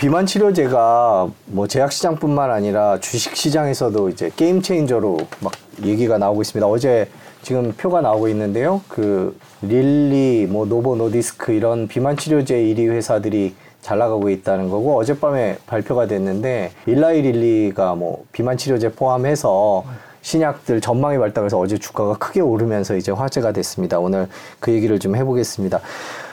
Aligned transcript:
비만 0.00 0.24
치료제가 0.24 1.28
뭐 1.44 1.66
제약 1.66 1.92
시장뿐만 1.92 2.50
아니라 2.50 2.98
주식 3.00 3.36
시장에서도 3.36 4.08
이제 4.08 4.30
game 4.34 4.62
changer로 4.62 5.18
막 5.40 5.52
얘기가 5.84 6.16
나오고 6.16 6.40
있습니다. 6.40 6.66
어제 6.66 7.06
지금 7.42 7.74
표가 7.76 8.00
나오고 8.00 8.28
있는데요. 8.28 8.80
그 8.88 9.38
릴리, 9.60 10.46
뭐 10.48 10.64
노보 10.64 10.96
노디스크 10.96 11.52
이런 11.52 11.86
비만 11.86 12.16
치료제 12.16 12.54
1위 12.54 12.88
회사들이 12.88 13.54
잘 13.82 13.98
나가고 13.98 14.30
있다는 14.30 14.70
거고 14.70 14.96
어젯밤에 14.96 15.58
발표가 15.66 16.06
됐는데 16.06 16.70
일라이 16.86 17.20
릴리가 17.20 17.94
뭐 17.94 18.24
비만 18.32 18.56
치료제 18.56 18.90
포함해서 18.90 19.84
신약들 20.22 20.80
전망이 20.80 21.18
밝다그래서 21.18 21.58
어제 21.58 21.76
주가가 21.76 22.14
크게 22.14 22.40
오르면서 22.40 22.96
이제 22.96 23.12
화제가 23.12 23.52
됐습니다. 23.52 23.98
오늘 23.98 24.28
그 24.60 24.72
얘기를 24.72 24.98
좀 24.98 25.14
해보겠습니다. 25.14 25.78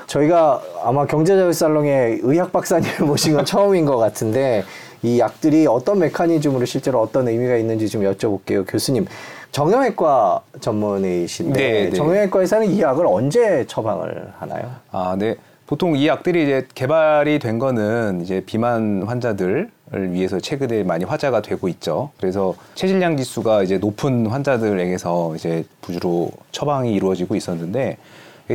저희가 0.07 0.61
아마 0.83 1.05
경제자유 1.05 1.53
살롱에 1.53 2.19
의학 2.21 2.51
박사님을 2.51 3.01
모신 3.05 3.35
건 3.35 3.45
처음인 3.45 3.85
것 3.85 3.97
같은데 3.97 4.63
이 5.03 5.19
약들이 5.19 5.67
어떤 5.67 5.99
메커니즘으로 5.99 6.65
실제로 6.65 7.01
어떤 7.01 7.27
의미가 7.27 7.57
있는지 7.57 7.87
좀 7.87 8.01
여쭤볼게요. 8.03 8.65
교수님, 8.67 9.05
정형외과 9.51 10.41
전문의신데 10.59 11.59
네, 11.59 11.89
네. 11.89 11.91
정형외과에서는 11.91 12.71
이 12.71 12.81
약을 12.81 13.05
언제 13.05 13.65
처방을 13.67 14.33
하나요? 14.39 14.71
아, 14.91 15.15
네. 15.17 15.35
보통 15.67 15.97
이 15.97 16.07
약들이 16.07 16.43
이제 16.43 16.65
개발이 16.73 17.39
된 17.39 17.59
거는 17.59 18.21
이제 18.21 18.41
비만 18.45 19.03
환자들을 19.05 19.69
위해서 19.91 20.39
최근에 20.39 20.83
많이 20.83 21.03
화제가 21.03 21.41
되고 21.41 21.67
있죠. 21.67 22.09
그래서 22.17 22.55
체질량 22.75 23.17
지수가 23.17 23.63
이제 23.63 23.77
높은 23.77 24.27
환자들에게서 24.27 25.35
이제 25.35 25.65
부주로 25.81 26.31
처방이 26.53 26.93
이루어지고 26.93 27.35
있었는데 27.35 27.97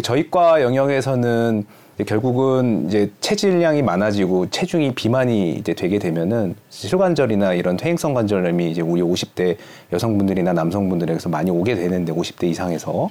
저희과 0.00 0.62
영역에서는 0.62 1.64
이제 1.94 2.04
결국은 2.04 2.86
이제 2.88 3.10
체질량이 3.20 3.82
많아지고 3.82 4.48
체중이 4.50 4.94
비만이 4.94 5.52
이제 5.54 5.74
되게 5.74 5.98
되면은 5.98 6.54
실관절이나 6.70 7.52
이런 7.52 7.76
퇴행성 7.76 8.14
관절염이 8.14 8.70
이제 8.70 8.80
우리 8.80 9.02
50대 9.02 9.56
여성분들이나 9.92 10.54
남성분들에게서 10.54 11.28
많이 11.28 11.50
오게 11.50 11.74
되는데 11.74 12.12
50대 12.12 12.44
이상에서 12.44 13.10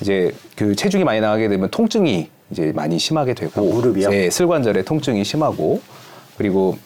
이제 0.00 0.32
그 0.56 0.74
체중이 0.74 1.04
많이 1.04 1.20
나가게 1.20 1.48
되면 1.48 1.70
통증이 1.70 2.28
이제 2.50 2.72
많이 2.74 2.98
심하게 2.98 3.34
되고 3.34 3.60
아, 3.60 3.74
무릎이요? 3.74 4.08
네, 4.10 4.30
슬관절에 4.30 4.82
통증이 4.82 5.24
심하고 5.24 5.80
그리고 6.36 6.76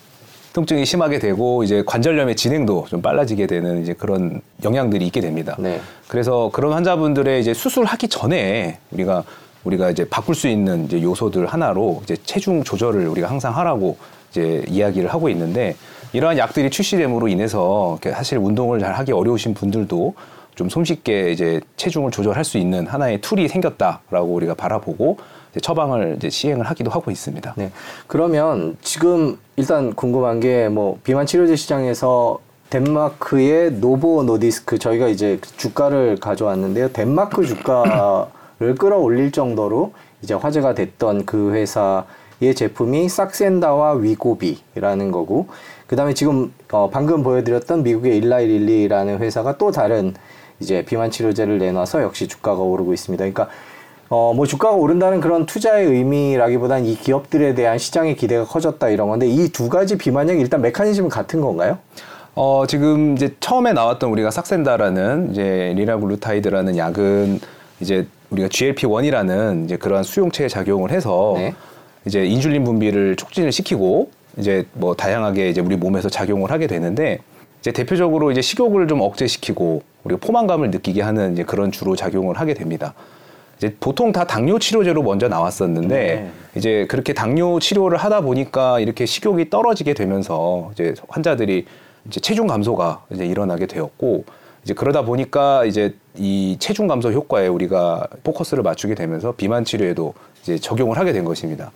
통증이 0.52 0.84
심하게 0.84 1.18
되고 1.18 1.64
이제 1.64 1.82
관절염의 1.86 2.36
진행도 2.36 2.86
좀 2.88 3.00
빨라지게 3.00 3.46
되는 3.46 3.82
이제 3.82 3.94
그런 3.94 4.42
영향들이 4.62 5.06
있게 5.06 5.20
됩니다. 5.20 5.56
네. 5.58 5.80
그래서 6.08 6.50
그런 6.52 6.72
환자분들의 6.74 7.40
이제 7.40 7.54
수술하기 7.54 8.08
전에 8.08 8.78
우리가 8.90 9.24
우리가 9.64 9.90
이제 9.90 10.04
바꿀 10.08 10.34
수 10.34 10.48
있는 10.48 10.84
이제 10.84 11.00
요소들 11.00 11.46
하나로 11.46 12.00
이제 12.04 12.16
체중 12.24 12.62
조절을 12.62 13.06
우리가 13.06 13.30
항상 13.30 13.56
하라고 13.56 13.96
이제 14.30 14.64
이야기를 14.68 15.12
하고 15.12 15.28
있는데 15.30 15.76
이러한 16.12 16.36
약들이 16.36 16.68
출시됨으로 16.68 17.28
인해서 17.28 17.98
사실 18.02 18.38
운동을 18.38 18.80
잘 18.80 18.92
하기 18.94 19.12
어려우신 19.12 19.54
분들도 19.54 20.14
좀 20.54 20.68
손쉽게 20.68 21.30
이제 21.32 21.60
체중을 21.76 22.10
조절할 22.10 22.44
수 22.44 22.58
있는 22.58 22.86
하나의 22.86 23.22
툴이 23.22 23.48
생겼다라고 23.48 24.34
우리가 24.34 24.54
바라보고 24.54 25.16
이제 25.52 25.60
처방을 25.60 26.14
이제 26.16 26.30
시행을 26.30 26.64
하기도 26.66 26.90
하고 26.90 27.10
있습니다. 27.10 27.54
네. 27.56 27.70
그러면 28.06 28.76
지금 28.82 29.38
일단 29.56 29.94
궁금한 29.94 30.40
게 30.40 30.68
뭐 30.68 30.98
비만 31.04 31.26
치료제 31.26 31.56
시장에서 31.56 32.38
덴마크의 32.70 33.72
노보 33.72 34.22
노디스크 34.22 34.78
저희가 34.78 35.08
이제 35.08 35.38
주가를 35.58 36.16
가져왔는데요. 36.20 36.88
덴마크 36.92 37.44
주가를 37.46 38.74
끌어올릴 38.78 39.30
정도로 39.30 39.92
이제 40.22 40.32
화제가 40.34 40.74
됐던 40.74 41.26
그 41.26 41.52
회사의 41.52 42.54
제품이 42.56 43.08
싹센다와 43.10 43.94
위고비라는 43.94 45.10
거고 45.10 45.48
그다음에 45.86 46.14
지금 46.14 46.52
어 46.70 46.88
방금 46.90 47.22
보여드렸던 47.22 47.82
미국의 47.82 48.16
일라이릴리라는 48.16 49.18
회사가 49.18 49.58
또 49.58 49.70
다른 49.70 50.14
이제 50.60 50.82
비만 50.84 51.10
치료제를 51.10 51.58
내놔서 51.58 52.02
역시 52.02 52.26
주가가 52.28 52.62
오르고 52.62 52.94
있습니다. 52.94 53.20
그러니까 53.22 53.48
어, 54.14 54.34
뭐 54.34 54.44
주가가 54.44 54.76
오른다는 54.76 55.22
그런 55.22 55.46
투자의 55.46 55.86
의미라기보다는 55.86 56.84
이 56.84 56.96
기업들에 56.96 57.54
대한 57.54 57.78
시장의 57.78 58.14
기대가 58.14 58.44
커졌다 58.44 58.86
이런 58.90 59.08
건데 59.08 59.26
이 59.26 59.48
두 59.48 59.70
가지 59.70 59.96
비만약이 59.96 60.38
일단 60.38 60.60
메커니즘은 60.60 61.08
같은 61.08 61.40
건가요? 61.40 61.78
어, 62.34 62.64
지금 62.68 63.14
이제 63.16 63.34
처음에 63.40 63.72
나왔던 63.72 64.10
우리가 64.10 64.30
삭센다라는 64.30 65.30
이제 65.30 65.72
liraglutide라는 65.76 66.76
약은 66.76 67.40
이제 67.80 68.06
우리가 68.28 68.48
GLP-1이라는 68.48 69.64
이제 69.64 69.78
그러한 69.78 70.04
수용체에 70.04 70.48
작용을 70.48 70.90
해서 70.90 71.32
네. 71.38 71.54
이제 72.04 72.22
인슐린 72.26 72.64
분비를 72.64 73.16
촉진을 73.16 73.50
시키고 73.50 74.10
이제 74.36 74.66
뭐 74.74 74.94
다양하게 74.94 75.48
이제 75.48 75.62
우리 75.62 75.76
몸에서 75.76 76.10
작용을 76.10 76.50
하게 76.50 76.66
되는데 76.66 77.20
이제 77.60 77.72
대표적으로 77.72 78.30
이제 78.30 78.42
식욕을 78.42 78.88
좀 78.88 79.00
억제시키고 79.00 79.80
우리가 80.04 80.20
포만감을 80.20 80.70
느끼게 80.70 81.00
하는 81.00 81.32
이제 81.32 81.44
그런 81.44 81.72
주로 81.72 81.96
작용을 81.96 82.38
하게 82.38 82.52
됩니다. 82.52 82.92
이제 83.62 83.76
보통 83.78 84.10
다 84.10 84.24
당뇨 84.24 84.58
치료제로 84.58 85.04
먼저 85.04 85.28
나왔었는데 85.28 85.94
네. 85.94 86.30
이제 86.56 86.84
그렇게 86.88 87.12
당뇨 87.12 87.60
치료를 87.60 87.96
하다 87.96 88.22
보니까 88.22 88.80
이렇게 88.80 89.06
식욕이 89.06 89.50
떨어지게 89.50 89.94
되면서 89.94 90.70
이제 90.72 90.94
환자들이 91.06 91.66
이제 92.08 92.20
체중 92.20 92.48
감소가 92.48 93.04
이제 93.10 93.24
일어나게 93.24 93.66
되었고 93.66 94.24
이제 94.64 94.74
그러다 94.74 95.02
보니까 95.02 95.64
이제 95.64 95.94
이 96.16 96.56
체중 96.58 96.88
감소 96.88 97.12
효과에 97.12 97.46
우리가 97.46 98.08
포커스를 98.24 98.64
맞추게 98.64 98.96
되면서 98.96 99.32
비만 99.36 99.64
치료에도 99.64 100.14
이제 100.42 100.58
적용을 100.58 100.98
하게 100.98 101.12
된 101.12 101.24
것입니다. 101.24 101.70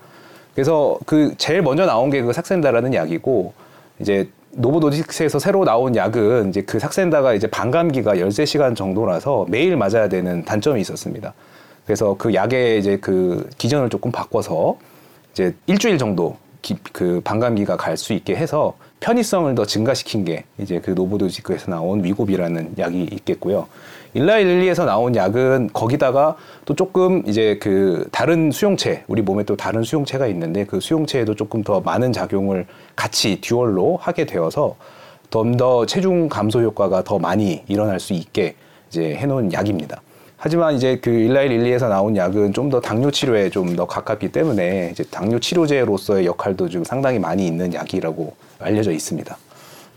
그래서 0.55 0.99
그 1.07 1.35
제일 1.39 1.63
먼저 1.63 1.87
나온 1.87 2.11
게 2.11 2.21
그 2.21 2.33
삭센다라는 2.33 2.95
약이고 2.95 3.53
이제 4.01 4.29
노보노딕스에서 4.59 5.39
새로 5.39 5.65
나온 5.65 5.95
약은 5.95 6.49
이제 6.49 6.63
그 6.63 6.81
삭센다가 6.81 7.35
이제 7.35 7.47
반감기가 7.47 8.15
13시간 8.15 8.75
정도라서 8.75 9.47
매일 9.49 9.77
맞아야 9.77 10.09
되는 10.09 10.45
단점이 10.45 10.81
있었습니다. 10.81 11.33
그래서 11.87 12.15
그 12.19 12.35
약의 12.35 12.79
이제 12.79 12.99
그 12.99 13.49
기전을 13.59 13.89
조금 13.89 14.13
바꿔서 14.13 14.77
이제 15.33 15.55
일주일 15.67 15.99
정도 15.99 16.37
기, 16.63 16.75
그 16.93 17.21
반감기가 17.23 17.77
갈 17.77 17.97
수 17.97 18.13
있게 18.13 18.35
해서 18.35 18.75
편의성을 19.01 19.55
더 19.55 19.65
증가시킨 19.65 20.25
게 20.25 20.45
이제 20.59 20.81
그 20.81 20.91
노보도지크에서 20.91 21.71
나온 21.71 22.03
위고비라는 22.03 22.75
약이 22.79 23.05
있겠고요. 23.13 23.69
일라일리에서 24.15 24.85
나온 24.87 25.15
약은 25.15 25.71
거기다가 25.73 26.37
또 26.65 26.75
조금 26.75 27.23
이제 27.27 27.59
그 27.63 28.09
다른 28.11 28.51
수용체 28.51 29.05
우리 29.07 29.23
몸에 29.23 29.45
또 29.45 29.57
다른 29.57 29.83
수용체가 29.85 30.27
있는데 30.29 30.65
그 30.65 30.81
수용체에도 30.81 31.35
조금 31.35 31.63
더 31.63 31.81
많은 31.81 32.13
작용을 32.13 32.67
같이 32.97 33.41
듀얼로 33.41 33.99
하게 34.01 34.25
되어서 34.27 34.75
좀 35.31 35.57
더 35.57 35.85
체중 35.87 36.29
감소 36.29 36.63
효과가 36.63 37.05
더 37.05 37.19
많이 37.19 37.63
일어날 37.69 38.01
수 38.01 38.15
있게 38.15 38.55
이제 38.89 39.15
해놓은 39.17 39.53
약입니다. 39.53 40.01
하지만 40.39 40.75
이제 40.75 40.99
그 41.01 41.11
일라일릴리에서 41.11 41.89
나온 41.89 42.17
약은 42.17 42.53
좀 42.53 42.71
더 42.71 42.81
당뇨 42.81 43.11
치료에 43.11 43.49
좀 43.51 43.75
더 43.77 43.87
가깝기 43.87 44.33
때문에 44.33 44.91
이제 44.93 45.05
당뇨 45.11 45.39
치료제로서의 45.39 46.27
역할도 46.27 46.69
좀 46.69 46.85
상당히 46.85 47.19
많이 47.19 47.47
있는 47.47 47.73
약이라고 47.73 48.35
알려져 48.59 48.93
있습니다. 48.93 49.37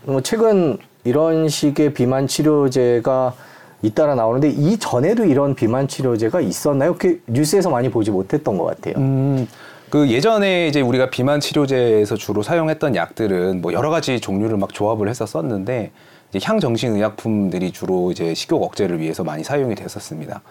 뭐 0.04 0.20
최근 0.22 0.78
이런 1.04 1.48
식의 1.48 1.92
비만 1.94 2.26
치료제가 2.26 3.34
잇따라 3.82 4.14
나오는데 4.14 4.48
이 4.50 4.78
전에도 4.78 5.24
이런 5.24 5.54
비만 5.54 5.88
치료제가 5.88 6.40
있었나요? 6.40 6.94
그 6.98 7.20
뉴스에서 7.26 7.70
많이 7.70 7.90
보지 7.90 8.10
못했던 8.10 8.56
것 8.58 8.64
같아요. 8.64 8.94
음, 8.98 9.46
그 9.90 10.08
예전에 10.10 10.68
이제 10.68 10.80
우리가 10.80 11.10
비만 11.10 11.40
치료제에서 11.40 12.16
주로 12.16 12.42
사용했던 12.42 12.94
약들은 12.96 13.60
뭐 13.62 13.72
여러 13.72 13.90
가지 13.90 14.20
종류를 14.20 14.56
막 14.58 14.72
조합을 14.72 15.08
해서 15.08 15.26
썼는데 15.26 15.90
이제 16.32 16.38
향정신 16.42 16.94
의약품들이 16.96 17.72
주로 17.72 18.12
이제 18.12 18.34
식욕 18.34 18.62
억제를 18.62 19.00
위해서 19.00 19.24
많이 19.24 19.42
사용이 19.42 19.74
됐었습니다. 19.74 20.42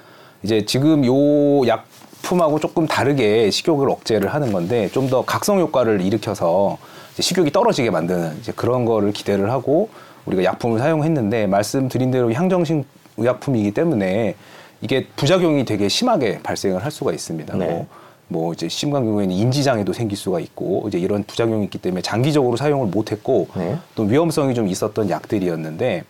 이제 0.44 0.66
지금 0.66 1.06
요 1.06 1.68
약품하고 1.68 2.60
조금 2.60 2.86
다르게 2.88 3.50
식욕을 3.50 3.90
억제를 3.90 4.34
하는 4.34 4.52
건데 4.52 4.90
좀 4.92 5.10
더 5.10 5.24
각성 5.24 5.60
효과를 5.60 6.02
일으켜서 6.02 6.78
식욕이 7.20 7.52
떨어지게 7.52 7.90
만드는 7.90 8.38
이제 8.40 8.52
그런 8.56 8.86
거를 8.86 9.12
기대를 9.12 9.50
하고 9.52 9.90
우리가 10.26 10.44
약품을 10.44 10.80
사용했는데 10.80 11.48
말씀드린 11.48 12.12
대로 12.12 12.32
향정신 12.32 12.84
의약품이기 13.18 13.72
때문에 13.72 14.36
이게 14.82 15.08
부작용이 15.16 15.66
되게 15.66 15.90
심하게 15.90 16.40
발생을 16.44 16.84
할 16.84 16.92
수가 16.92 17.12
있습니다. 17.12 17.58
네. 17.58 17.66
뭐, 17.66 17.88
뭐 18.30 18.54
이제 18.54 18.70
심한 18.70 19.04
경우에는 19.06 19.36
인지 19.36 19.64
장애도 19.64 19.92
생길 19.94 20.18
수가 20.18 20.40
있고 20.40 20.86
이제 20.88 21.00
이런 21.00 21.24
부작용이 21.24 21.64
있기 21.66 21.80
때문에 21.80 22.02
장기적으로 22.02 22.56
사용을 22.58 22.88
못했고 22.88 23.48
네. 23.58 23.76
또 23.96 24.04
위험성이 24.04 24.54
좀 24.54 24.68
있었던 24.68 25.10
약들이었는데 25.10 26.04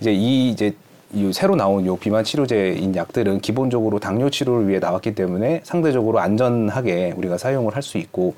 이제 0.00 0.12
이 0.12 0.50
이제 0.50 0.74
이 1.12 1.30
새로 1.32 1.54
나온 1.54 1.86
요 1.86 1.96
비만 1.96 2.24
치료제인 2.24 2.96
약들은 2.96 3.40
기본적으로 3.40 4.00
당뇨 4.00 4.28
치료를 4.30 4.68
위해 4.68 4.78
나왔기 4.80 5.14
때문에 5.14 5.60
상대적으로 5.64 6.18
안전하게 6.18 7.12
우리가 7.16 7.38
사용을 7.38 7.76
할 7.76 7.82
수 7.82 7.98
있고 7.98 8.34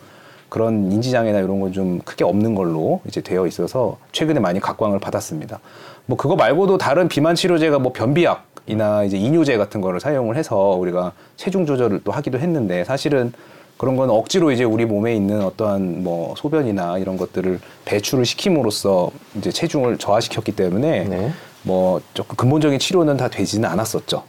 그런 0.49 0.91
인지 0.91 1.11
장애나 1.11 1.39
이런 1.39 1.61
건 1.61 1.73
좀 1.73 2.01
크게 2.05 2.25
없는 2.25 2.55
걸로 2.55 3.01
이제 3.07 3.21
되어 3.21 3.47
있어서 3.47 3.99
최근에 4.13 4.41
많이 4.41 4.61
각광을 4.61 4.99
받았습니다. 4.99 5.61
뭐 6.07 6.17
그거 6.17 6.37
말고도 6.37 6.79
다른 6.79 7.07
비만 7.09 7.35
치료제가 7.35 7.79
뭐 7.79 7.93
변비약 7.93 8.48
이나 8.69 9.03
이제 9.03 9.17
이뇨제 9.17 9.57
같은 9.57 9.81
거를 9.81 9.99
사용을 9.99 10.37
해서 10.37 10.57
우리가 10.57 11.13
체중 11.37 11.67
조절을 11.67 12.03
또 12.05 12.13
하기도 12.13 12.39
했는데 12.39 12.85
사실은 12.85 13.33
그런 13.79 13.97
건 13.97 14.11
억지로 14.11 14.51
이제 14.51 14.65
우리 14.65 14.85
몸에 14.85 15.15
있는 15.15 15.43
어떠한 15.43 16.03
뭐 16.03 16.35
소변이나 16.37 16.99
이런 16.99 17.17
것들을 17.17 17.61
배출을 17.85 18.27
시킴으로써 18.27 19.11
이제 19.37 19.51
체중을 19.51 19.99
저하시켰기 19.99 20.53
때문에 20.53 21.05
네. 21.05 21.33
뭐 21.63 22.01
조금 22.13 22.37
근본적인 22.37 22.79
치료는 22.79 23.17
다 23.17 23.29
되지는 23.29 23.69
않았었죠. 23.69 24.23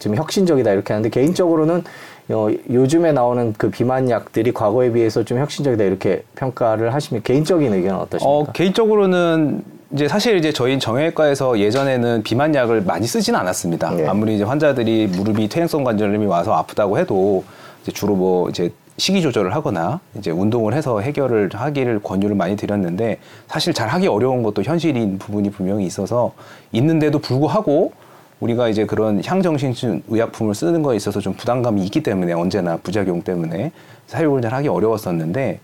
좀 0.00 0.16
혁신적이다 0.16 0.72
이렇게 0.72 0.92
하는데 0.92 1.08
개인적으로는 1.08 1.84
어, 2.30 2.48
요즘에 2.70 3.12
나오는 3.12 3.52
그 3.52 3.70
비만 3.70 4.08
약들이 4.08 4.52
과거에 4.52 4.90
비해서 4.90 5.22
좀 5.24 5.38
혁신적이다 5.38 5.84
이렇게 5.84 6.24
평가를 6.36 6.94
하시면 6.94 7.22
개인적인 7.22 7.72
의견은 7.72 8.00
어떠십니까? 8.00 8.26
어, 8.26 8.52
개인적으로는 8.52 9.62
이제 9.94 10.08
사실 10.08 10.36
이제 10.36 10.52
저희 10.52 10.76
정형외과에서 10.80 11.60
예전에는 11.60 12.24
비만약을 12.24 12.82
많이 12.82 13.06
쓰지는 13.06 13.38
않았습니다. 13.38 13.90
네. 13.90 14.08
아무리 14.08 14.34
이제 14.34 14.42
환자들이 14.42 15.06
무릎이 15.06 15.48
퇴행성 15.48 15.84
관절염이 15.84 16.26
와서 16.26 16.52
아프다고 16.52 16.98
해도 16.98 17.44
이제 17.80 17.92
주로 17.92 18.16
뭐 18.16 18.48
이제 18.48 18.72
식이 18.98 19.22
조절을 19.22 19.54
하거나 19.54 20.00
이제 20.18 20.32
운동을 20.32 20.74
해서 20.74 20.98
해결을 20.98 21.50
하기를 21.52 22.00
권유를 22.02 22.34
많이 22.34 22.56
드렸는데 22.56 23.18
사실 23.46 23.72
잘 23.72 23.86
하기 23.86 24.08
어려운 24.08 24.42
것도 24.42 24.64
현실인 24.64 25.16
부분이 25.16 25.52
분명히 25.52 25.86
있어서 25.86 26.32
있는데도 26.72 27.20
불구하고 27.20 27.92
우리가 28.40 28.68
이제 28.68 28.86
그런 28.86 29.22
향정신증 29.24 30.02
의약품을 30.08 30.56
쓰는 30.56 30.82
거에 30.82 30.96
있어서 30.96 31.20
좀 31.20 31.34
부담감이 31.34 31.84
있기 31.84 32.02
때문에 32.02 32.32
언제나 32.32 32.78
부작용 32.78 33.22
때문에 33.22 33.70
사용을 34.08 34.42
잘 34.42 34.54
하기 34.54 34.66
어려웠었는데 34.66 35.60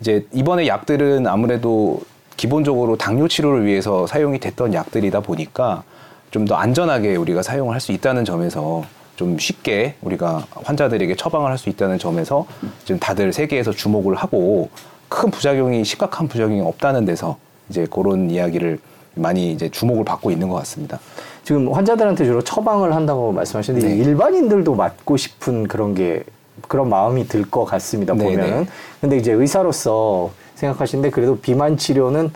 이제 0.00 0.26
이번에 0.32 0.66
약들은 0.66 1.28
아무래도 1.28 2.00
기본적으로 2.48 2.96
당뇨 2.96 3.28
치료를 3.28 3.66
위해서 3.66 4.06
사용이 4.06 4.38
됐던 4.38 4.72
약들이다 4.72 5.20
보니까 5.20 5.82
좀 6.30 6.46
더 6.46 6.54
안전하게 6.54 7.16
우리가 7.16 7.42
사용을 7.42 7.74
할 7.74 7.80
수 7.80 7.90
있다는 7.92 8.24
점에서 8.24 8.84
좀 9.16 9.36
쉽게 9.38 9.96
우리가 10.02 10.46
환자들에게 10.64 11.16
처방을 11.16 11.50
할 11.50 11.58
수 11.58 11.68
있다는 11.68 11.98
점에서 11.98 12.46
지금 12.84 12.98
다들 13.00 13.32
세계에서 13.32 13.72
주목을 13.72 14.14
하고 14.14 14.70
큰 15.08 15.30
부작용이 15.30 15.84
심각한 15.84 16.28
부작용이 16.28 16.60
없다는 16.60 17.04
데서 17.06 17.36
이제 17.70 17.86
그런 17.90 18.30
이야기를 18.30 18.78
많이 19.14 19.50
이제 19.52 19.68
주목을 19.68 20.04
받고 20.04 20.30
있는 20.30 20.48
것 20.48 20.54
같습니다. 20.56 21.00
지금 21.42 21.72
환자들한테 21.72 22.24
주로 22.24 22.40
처방을 22.42 22.94
한다고 22.94 23.32
말씀하셨는데 23.32 23.88
네. 23.88 23.96
일반인들도 23.96 24.74
맞고 24.74 25.16
싶은 25.16 25.66
그런 25.66 25.94
게 25.94 26.22
그런 26.66 26.88
마음이 26.88 27.28
들 27.28 27.48
것 27.50 27.64
같습니다 27.64 28.14
네, 28.14 28.24
보면은 28.24 28.60
네. 28.64 28.66
근데 29.00 29.16
이제 29.16 29.32
의사로서 29.32 30.30
생각하시는데 30.54 31.10
그래도 31.10 31.38
비만 31.38 31.76
치료는 31.76 32.30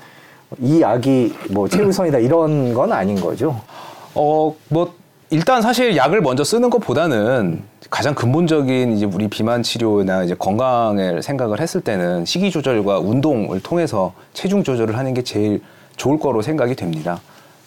이 0.60 0.80
약이 0.80 1.34
뭐 1.50 1.68
최우선이다 1.68 2.18
이런 2.18 2.72
건 2.74 2.92
아닌 2.92 3.20
거죠 3.20 3.60
어, 4.14 4.54
뭐, 4.68 4.92
일단 5.30 5.62
사실 5.62 5.96
약을 5.96 6.20
먼저 6.20 6.44
쓰는 6.44 6.68
것보다는 6.68 7.62
가장 7.88 8.14
근본적인 8.14 8.92
이제 8.92 9.06
우리 9.06 9.28
비만 9.28 9.62
치료나 9.62 10.24
이제 10.24 10.34
건강을 10.34 11.22
생각을 11.22 11.60
했을 11.60 11.80
때는 11.80 12.26
식이 12.26 12.50
조절과 12.50 12.98
운동을 12.98 13.60
통해서 13.60 14.12
체중 14.34 14.62
조절을 14.62 14.98
하는 14.98 15.14
게 15.14 15.22
제일 15.22 15.62
좋을 15.96 16.18
거로 16.18 16.42
생각이 16.42 16.74
됩니다. 16.74 17.20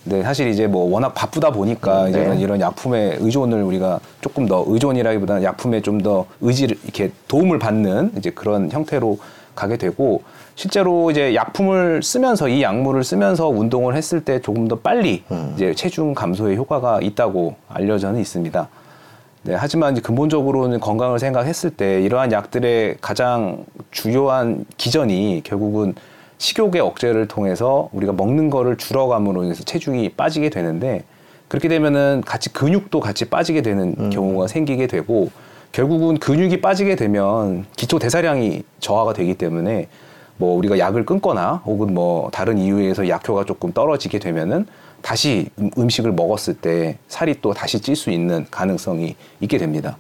근데 0.06 0.22
사실 0.22 0.48
이제 0.50 0.68
뭐 0.68 0.90
워낙 0.90 1.16
바쁘다 1.16 1.50
보니까 1.50 2.04
네. 2.04 2.12
이제는 2.12 2.40
이런 2.40 2.62
약품의 2.62 3.18
의존을 3.22 3.63
우리가 3.63 4.00
조금 4.22 4.46
더 4.48 4.63
의존이라기보다는 4.68 5.44
약품에 5.44 5.81
좀 5.81 5.96
더 6.06 6.25
의지를 6.42 6.78
이렇게 6.84 7.10
도움을 7.28 7.57
받는 7.57 8.12
이제 8.18 8.30
그런 8.30 8.69
형태로 8.69 9.18
가게 9.56 9.78
되고 9.78 10.22
실제로 10.54 11.10
이제 11.10 11.34
약품을 11.34 12.04
쓰면서 12.04 12.48
이 12.48 12.62
약물을 12.62 13.04
쓰면서 13.04 13.48
운동을 13.48 13.96
했을 13.96 14.24
때 14.24 14.40
조금 14.40 14.68
더 14.68 14.75
빨리 14.75 15.24
이제 15.56 15.74
체중 15.74 16.13
감소에 16.13 16.56
효과가 16.58 17.00
있다고 17.01 17.56
알려져는 17.69 18.19
있습니다. 18.19 18.68
네, 19.44 19.56
하지만 19.56 19.94
이제 19.94 20.01
근본적으로는 20.01 20.80
건강을 20.80 21.18
생각했을 21.18 21.72
때 21.72 22.01
이러한 22.04 22.31
약들의 22.31 22.98
가장 23.01 23.66
주요한 23.90 24.66
기전이 24.78 25.42
결국은 25.44 25.96
식욕의 26.38 26.82
억제를 26.82 27.28
통해서 27.28 27.90
우리가 27.94 28.14
먹는 28.14 28.50
거를 28.50 28.78
줄어감으로 28.78 29.44
인해서 29.44 29.64
체중이 29.64 30.10
빠지게 30.10 30.50
되는데 30.50 31.04
그렇게 31.48 31.68
되면은 31.68 32.24
같이 32.26 32.52
근육도 32.52 33.00
같이 33.00 33.26
빠지게 33.26 33.62
되는 33.62 34.10
경우가 34.10 34.48
생기게 34.48 34.88
되고 34.88 35.30
결국은 35.72 36.18
근육이 36.18 36.62
빠지게 36.62 36.96
되면 36.96 37.66
기초 37.76 38.00
대사량이 38.00 38.64
저하가 38.80 39.14
되기 39.14 39.36
때문에 39.36 39.88
뭐 40.38 40.56
우리가 40.58 40.80
약을 40.80 41.06
끊거나 41.06 41.62
혹은 41.66 41.94
뭐 41.94 42.30
다른 42.32 42.58
이유에서 42.58 43.08
약효가 43.08 43.46
조금 43.46 43.72
떨어지게 43.72 44.20
되면은 44.20 44.66
다시 45.02 45.50
음- 45.60 45.70
음식을 45.78 46.12
먹었을 46.14 46.56
때 46.56 46.98
살이 47.08 47.36
또 47.42 47.54
다시 47.54 47.80
찔 47.80 47.96
수 47.96 48.10
있는 48.10 48.46
가능성이 48.50 49.16
있게 49.40 49.58
됩니다. 49.58 49.98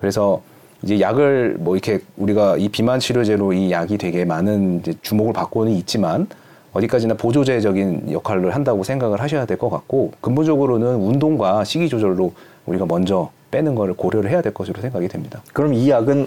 그래서 0.00 0.42
이제 0.82 1.00
약을 1.00 1.56
뭐 1.58 1.74
이렇게 1.76 2.00
우리가 2.16 2.56
이 2.56 2.68
비만 2.68 3.00
치료제로 3.00 3.52
이 3.52 3.70
약이 3.70 3.98
되게 3.98 4.24
많은 4.24 4.80
이제 4.80 4.94
주목을 5.02 5.32
받고는 5.32 5.72
있지만 5.72 6.26
어디까지나 6.72 7.14
보조제적인 7.14 8.12
역할을 8.12 8.54
한다고 8.54 8.84
생각을 8.84 9.20
하셔야 9.20 9.44
될 9.46 9.56
것 9.56 9.70
같고 9.70 10.12
근본적으로는 10.20 10.96
운동과 10.96 11.64
식이 11.64 11.88
조절로 11.88 12.32
우리가 12.66 12.86
먼저 12.86 13.30
빼는 13.50 13.74
거를 13.74 13.94
고려를 13.94 14.30
해야 14.30 14.42
될 14.42 14.52
것으로 14.54 14.80
생각이 14.80 15.08
됩니다. 15.08 15.42
그럼 15.52 15.74
이 15.74 15.88
약은 15.90 16.26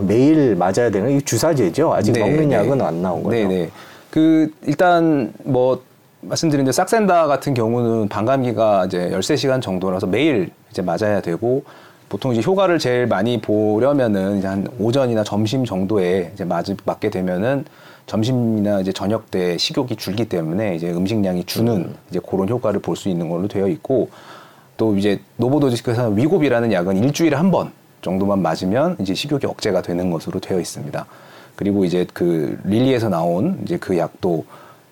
매일 0.00 0.56
맞아야 0.56 0.90
되는 0.90 1.10
이 1.10 1.20
주사제죠 1.22 1.92
아직 1.92 2.12
네, 2.12 2.20
먹는 2.20 2.48
네. 2.48 2.56
약은 2.56 2.80
안 2.80 3.02
나온 3.02 3.22
거죠 3.22 3.36
네네. 3.36 3.70
그 4.10 4.50
일단 4.66 5.32
뭐 5.44 5.82
말씀드린 6.22 6.64
대로 6.64 6.72
싹센다 6.72 7.26
같은 7.26 7.52
경우는 7.52 8.08
반감기가 8.08 8.86
이제 8.86 9.10
13시간 9.12 9.60
정도라서 9.60 10.06
매일 10.06 10.50
이제 10.70 10.80
맞아야 10.80 11.20
되고 11.20 11.62
보통 12.12 12.32
이제 12.34 12.42
효과를 12.44 12.78
제일 12.78 13.06
많이 13.06 13.40
보려면은 13.40 14.36
이제 14.36 14.46
한 14.46 14.68
오전이나 14.78 15.24
점심 15.24 15.64
정도에 15.64 16.30
이제 16.34 16.44
맞, 16.44 16.66
맞게 16.84 17.08
되면은 17.08 17.64
점심이나 18.04 18.80
이제 18.80 18.92
저녁 18.92 19.30
때 19.30 19.56
식욕이 19.56 19.96
줄기 19.96 20.28
때문에 20.28 20.76
이제 20.76 20.90
음식량이 20.90 21.44
주는 21.44 21.94
이제 22.10 22.20
그런 22.28 22.50
효과를 22.50 22.80
볼 22.80 22.96
수 22.96 23.08
있는 23.08 23.30
걸로 23.30 23.48
되어 23.48 23.66
있고 23.66 24.10
또 24.76 24.94
이제 24.98 25.20
노보도지스크에서 25.38 26.10
위고비라는 26.10 26.70
약은 26.72 26.98
일주일에 27.02 27.34
한 27.34 27.50
번 27.50 27.72
정도만 28.02 28.42
맞으면 28.42 28.96
이제 29.00 29.14
식욕이 29.14 29.46
억제가 29.46 29.80
되는 29.80 30.10
것으로 30.10 30.38
되어 30.38 30.60
있습니다. 30.60 31.06
그리고 31.56 31.86
이제 31.86 32.06
그 32.12 32.58
릴리에서 32.64 33.08
나온 33.08 33.58
이제 33.64 33.78
그 33.78 33.96
약도 33.96 34.44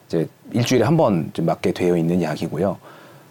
이제 0.08 0.26
일주일에 0.54 0.84
한 0.86 0.96
번 0.96 1.30
맞게 1.38 1.72
되어 1.72 1.98
있는 1.98 2.22
약이고요. 2.22 2.78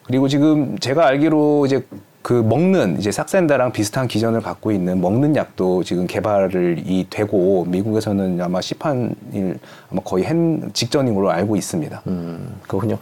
그리고 0.03 0.27
지금 0.27 0.77
제가 0.77 1.07
알기로 1.07 1.65
이제 1.65 1.83
그 2.29 2.33
먹는 2.33 2.99
이제 2.99 3.11
삭센다랑 3.11 3.71
비슷한 3.71 4.07
기전을 4.07 4.41
갖고 4.41 4.71
있는 4.71 5.01
먹는 5.01 5.35
약도 5.35 5.83
지금 5.83 6.05
개발을 6.05 6.83
이 6.85 7.07
되고 7.09 7.65
미국에서는 7.65 8.39
아마 8.39 8.61
시판일 8.61 9.57
아마 9.91 10.01
거의 10.03 10.25
한 10.25 10.69
직전인 10.73 11.15
걸로 11.15 11.31
알고 11.31 11.55
있습니다. 11.55 12.03
음, 12.05 12.59
그렇군요. 12.67 12.99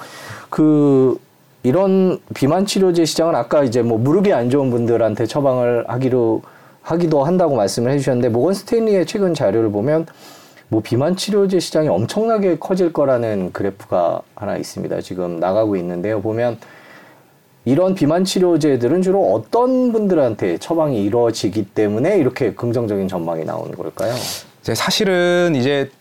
그 0.50 1.20
이런 1.62 2.20
비만 2.34 2.66
치료제 2.66 3.04
시장은 3.04 3.36
아까 3.36 3.66
이제 3.66 3.82
뭐 3.82 3.98
무릎이 3.98 4.32
안 4.32 4.50
좋은 4.50 4.72
분들한테 4.72 5.26
처방을 5.26 5.84
하기로 5.90 6.44
하기도 6.82 7.26
한다고 7.26 7.58
말씀을 7.58 7.92
해주셨는데 7.92 8.30
모건 8.30 8.54
스탠리의 8.54 9.06
최근 9.08 9.34
자료를 9.34 9.74
보면 9.74 10.06
뭐 10.70 10.80
비만 10.82 11.18
치료제 11.18 11.60
시장이 11.60 11.90
엄청나게 11.90 12.60
커질 12.60 12.94
거라는 12.94 13.52
그래프가 13.52 14.22
하나 14.36 14.56
있습니다. 14.56 15.02
지금 15.02 15.42
나가고 15.42 15.76
있는데요. 15.76 16.22
보면 16.22 16.60
이런 17.68 17.96
비만 17.96 18.24
치료제들은 18.24 19.02
주로 19.02 19.34
어떤 19.34 19.92
분들한테 19.92 20.58
처방이 20.58 21.04
이루어지기 21.04 21.66
때문에 21.66 22.18
이렇게 22.18 22.54
긍정적인 22.54 23.10
전망이 23.10 23.44
나오는 23.44 23.76
걸까요? 23.76 24.14
이제 24.62 24.74
사실은 24.74 25.54
이제 25.54 25.92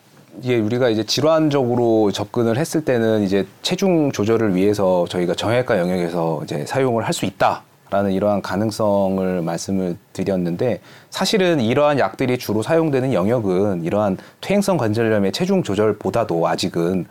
이게 0.40 0.61
우리가 0.61 0.90
이제 0.90 1.02
질환적으로 1.02 2.12
접근을 2.12 2.56
했을 2.56 2.85
때는 2.85 3.25
이제 3.25 3.49
체중 3.62 4.12
조절을 4.12 4.54
위해서 4.54 5.06
저희가 5.08 5.35
정형외과 5.35 5.80
영역에서 5.80 6.42
이제 6.44 6.64
사용을 6.66 7.02
할 7.02 7.12
수 7.12 7.25
있다라는 7.25 8.12
이러한 8.12 8.42
가능성을 8.42 9.42
말씀을 9.42 9.96
드렸는데 10.12 10.78
사실은 11.11 11.58
이러한 11.58 11.99
약들이 11.99 12.38
주로 12.38 12.62
사용되는 12.62 13.12
영역은 13.12 13.82
이러한 13.82 14.18
퇴행성 14.40 14.76
관절염의 14.76 15.32
체중 15.32 15.64
조절보다도 15.64 16.46
아직은 16.46 17.06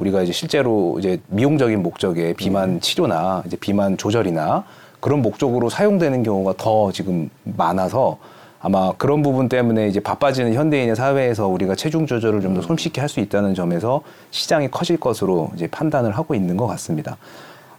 우리가 0.00 0.22
이제 0.22 0.32
실제로 0.32 0.96
이제 0.98 1.20
미용적인 1.28 1.82
목적의 1.82 2.34
비만 2.34 2.80
치료나 2.80 3.42
이제 3.46 3.56
비만 3.56 3.96
조절이나 3.96 4.64
그런 4.98 5.22
목적으로 5.22 5.68
사용되는 5.68 6.22
경우가 6.22 6.54
더 6.56 6.90
지금 6.92 7.30
많아서 7.44 8.18
아마 8.62 8.92
그런 8.98 9.22
부분 9.22 9.48
때문에 9.48 9.88
이제 9.88 10.00
바빠지는 10.00 10.52
현대인의 10.54 10.94
사회에서 10.96 11.46
우리가 11.48 11.74
체중 11.74 12.06
조절을 12.06 12.42
좀 12.42 12.54
더 12.54 12.60
손쉽게 12.62 13.00
할 13.00 13.08
수 13.08 13.20
있다는 13.20 13.54
점에서 13.54 14.02
시장이 14.30 14.70
커질 14.70 14.98
것으로 14.98 15.50
이제 15.54 15.66
판단을 15.66 16.12
하고 16.12 16.34
있는 16.34 16.56
것 16.56 16.66
같습니다. 16.66 17.16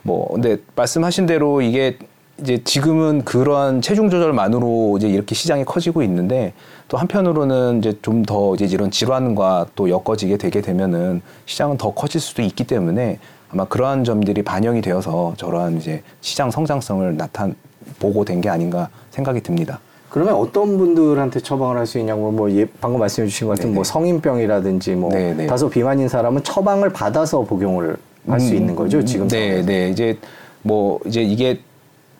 뭐 0.03 0.27
근데 0.33 0.57
말씀하신 0.75 1.25
대로 1.27 1.61
이게 1.61 1.97
이제 2.41 2.59
지금은 2.63 3.23
그러한 3.23 3.81
체중 3.81 4.09
조절만으로 4.09 4.95
이제 4.97 5.07
이렇게 5.07 5.35
시장이 5.35 5.63
커지고 5.63 6.01
있는데 6.01 6.53
또 6.87 6.97
한편으로는 6.97 7.79
이제 7.79 7.97
좀 8.01 8.23
더 8.25 8.53
이제 8.55 8.65
이런 8.65 8.91
질환과 8.91 9.67
또 9.75 9.89
엮어지게 9.89 10.37
되게 10.37 10.61
되면은 10.61 11.21
시장은 11.45 11.77
더 11.77 11.91
커질 11.93 12.21
수도 12.21 12.41
있기 12.41 12.63
때문에 12.65 13.19
아마 13.49 13.65
그러한 13.65 14.03
점들이 14.03 14.43
반영이 14.43 14.81
되어서 14.81 15.33
저러한 15.37 15.77
이제 15.77 16.01
시장 16.21 16.49
성장성을 16.51 17.17
나타 17.17 17.47
보고 17.99 18.23
된 18.25 18.41
게 18.41 18.49
아닌가 18.49 18.89
생각이 19.11 19.41
듭니다. 19.41 19.79
그러면 20.09 20.35
어떤 20.35 20.77
분들한테 20.77 21.39
처방을 21.39 21.77
할 21.77 21.85
수 21.85 21.97
있냐고 21.99 22.31
뭐 22.31 22.51
예, 22.51 22.65
방금 22.79 22.99
말씀해 22.99 23.27
주신 23.27 23.47
것 23.47 23.53
같은 23.53 23.65
네네. 23.65 23.75
뭐 23.75 23.83
성인병이라든지 23.83 24.95
뭐 24.95 25.09
네네. 25.11 25.47
다소 25.47 25.69
비만인 25.69 26.07
사람은 26.09 26.43
처방을 26.43 26.89
받아서 26.89 27.41
복용을 27.41 27.97
할수 28.27 28.51
음, 28.51 28.57
있는 28.57 28.75
거죠 28.75 29.03
지금 29.03 29.27
네. 29.27 29.61
네. 29.63 29.89
이제 29.89 30.17
뭐 30.63 30.99
이제 31.05 31.21
이게 31.21 31.59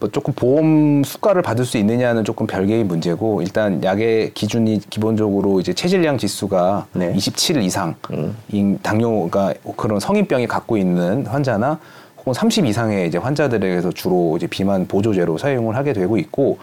뭐 0.02 0.10
조금 0.10 0.34
보험 0.34 1.04
수가를 1.04 1.44
받을 1.44 1.64
수 1.64 1.78
있느냐는 1.78 2.24
조금 2.24 2.48
별개의 2.48 2.84
문제고 2.84 3.44
일단 3.44 3.84
약의 3.84 4.34
기준이 4.34 4.82
기본적으로 4.90 5.60
이제 5.60 5.74
체질량 5.74 6.18
지수가 6.18 6.88
네. 6.94 7.14
27 7.16 7.62
이상 7.62 7.94
음. 8.10 8.36
인 8.50 8.80
당뇨가 8.82 9.54
그런 9.78 10.00
성인병이 10.00 10.48
갖고 10.48 10.76
있는 10.76 11.28
환자나 11.28 11.80
혹은 12.18 12.34
30 12.34 12.66
이상의 12.66 13.08
이제 13.08 13.20
환자들에게서 13.20 13.92
주로 13.92 14.36
이제 14.38 14.48
비만 14.48 14.88
보조제로 14.88 15.38
사용을 15.38 15.76
하게 15.76 15.94
되고 15.94 16.18
있고 16.18 16.58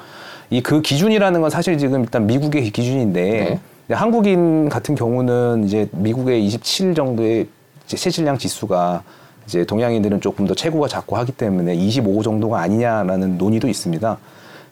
이 0.50 0.61
그 0.61 0.83
기준이라는 0.83 1.40
건 1.40 1.50
사실 1.50 1.78
지금 1.78 2.00
일단 2.02 2.26
미국의 2.26 2.71
기준인데 2.71 3.61
네. 3.87 3.95
한국인 3.95 4.68
같은 4.68 4.97
경우는 4.97 5.62
이제 5.64 5.88
미국의 5.92 6.45
27 6.45 6.95
정도의 6.97 7.47
체질량 7.87 8.37
지수가 8.37 9.04
이제 9.49 9.64
동양인들은 9.64 10.21
조금 10.21 10.47
더 10.47 10.55
체구가 10.55 10.88
작고 10.88 11.17
하기 11.17 11.33
때문에 11.33 11.75
25 11.75 12.23
정도가 12.23 12.61
아니냐라는 12.61 13.38
논의도 13.38 13.67
있습니다. 13.67 14.19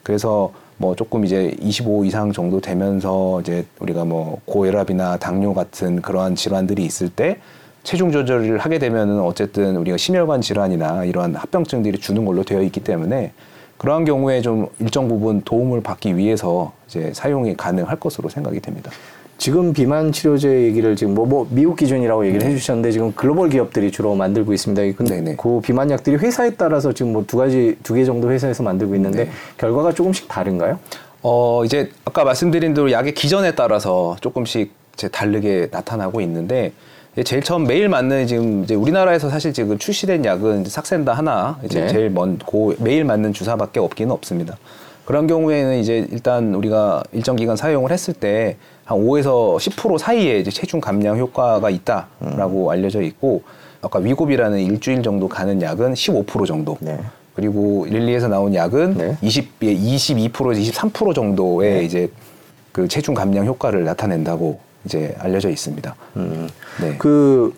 그래서 0.02 0.52
뭐 0.76 0.94
조금 0.94 1.24
이제 1.24 1.56
25 1.60 2.04
이상 2.04 2.30
정도 2.30 2.60
되면서 2.60 3.40
이제 3.40 3.64
우리가 3.80 4.04
뭐 4.04 4.38
고혈압이나 4.44 5.16
당뇨 5.16 5.54
같은 5.54 6.02
그러한 6.02 6.34
질환들이 6.34 6.84
있을 6.84 7.08
때 7.08 7.38
체중 7.84 8.12
조절을 8.12 8.58
하게 8.58 8.78
되면은 8.78 9.20
어쨌든 9.20 9.76
우리가 9.76 9.96
심혈관 9.96 10.42
질환이나 10.42 11.04
이러한 11.04 11.34
합병증들이 11.36 11.98
주는 11.98 12.26
걸로 12.26 12.42
되어 12.42 12.60
있기 12.60 12.80
때문에 12.80 13.32
그러한 13.78 14.04
경우에 14.04 14.42
좀 14.42 14.68
일정 14.78 15.08
부분 15.08 15.40
도움을 15.40 15.82
받기 15.82 16.18
위해서 16.18 16.72
이제 16.86 17.12
사용이 17.14 17.56
가능할 17.56 17.98
것으로 17.98 18.28
생각이 18.28 18.60
됩니다. 18.60 18.90
지금 19.38 19.72
비만 19.72 20.12
치료제 20.12 20.62
얘기를 20.62 20.96
지금 20.96 21.14
뭐, 21.14 21.26
뭐 21.26 21.46
미국 21.50 21.76
기준이라고 21.76 22.26
얘기를 22.26 22.46
네. 22.46 22.52
해주셨는데 22.52 22.90
지금 22.92 23.12
글로벌 23.12 23.50
기업들이 23.50 23.90
주로 23.90 24.14
만들고 24.14 24.52
있습니다. 24.52 24.96
근데 24.96 25.16
네네. 25.16 25.36
그 25.36 25.60
비만 25.62 25.90
약들이 25.90 26.16
회사에 26.16 26.50
따라서 26.54 26.92
지금 26.92 27.12
뭐 27.12 27.24
두 27.26 27.36
가지 27.36 27.76
두 27.82 27.94
개 27.94 28.04
정도 28.04 28.30
회사에서 28.30 28.62
만들고 28.62 28.94
있는데 28.94 29.24
네. 29.24 29.30
결과가 29.58 29.92
조금씩 29.92 30.28
다른가요? 30.28 30.78
어, 31.22 31.64
이제 31.64 31.90
아까 32.04 32.24
말씀드린 32.24 32.72
대로 32.72 32.90
약의 32.90 33.14
기전에 33.14 33.54
따라서 33.54 34.16
조금씩 34.20 34.72
이제 34.94 35.08
다르게 35.08 35.68
나타나고 35.70 36.20
있는데 36.22 36.72
제일 37.24 37.42
처음 37.42 37.64
매일 37.64 37.88
맞는 37.88 38.26
지금 38.26 38.62
이제 38.64 38.74
우리나라에서 38.74 39.28
사실 39.28 39.52
지금 39.52 39.76
출시된 39.78 40.24
약은 40.24 40.62
이제 40.62 40.70
삭센다 40.70 41.12
하나 41.14 41.58
이제 41.64 41.80
네. 41.82 41.88
제일 41.88 42.10
먼고 42.10 42.74
매일 42.78 43.04
맞는 43.04 43.32
주사밖에 43.32 43.80
없기는 43.80 44.10
없습니다. 44.12 44.56
그런 45.04 45.26
경우에는 45.26 45.78
이제 45.78 46.06
일단 46.10 46.54
우리가 46.54 47.02
일정 47.12 47.36
기간 47.36 47.56
사용을 47.56 47.90
했을 47.92 48.12
때 48.14 48.56
한 48.86 48.98
5에서 48.98 49.56
10% 49.58 49.98
사이에 49.98 50.38
이제 50.38 50.50
체중 50.50 50.80
감량 50.80 51.18
효과가 51.18 51.68
있다라고 51.70 52.70
알려져 52.70 53.02
있고 53.02 53.42
아까 53.82 53.98
위고비라는 53.98 54.60
일주일 54.60 55.02
정도 55.02 55.28
가는 55.28 55.60
약은 55.60 55.94
15% 55.94 56.46
정도. 56.46 56.78
네. 56.80 56.98
그리고 57.34 57.84
릴리에서 57.88 58.28
나온 58.28 58.54
약은 58.54 58.96
네. 58.96 59.16
20, 59.20 59.60
22%에서 59.60 60.88
23% 60.88 61.14
정도의 61.14 61.84
이제 61.84 62.08
그 62.70 62.86
체중 62.86 63.14
감량 63.14 63.44
효과를 63.46 63.84
나타낸다고 63.84 64.60
이제 64.84 65.16
알려져 65.18 65.50
있습니다. 65.50 65.94
음. 66.16 66.48
네. 66.80 66.94
그 66.96 67.54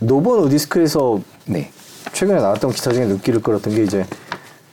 노본 0.00 0.40
오디스크에서 0.40 1.20
네. 1.46 1.70
최근에 2.12 2.40
나왔던 2.40 2.72
기사 2.72 2.92
중에 2.92 3.06
눈길을 3.06 3.40
끌었던 3.40 3.72
게 3.72 3.84
이제 3.84 4.04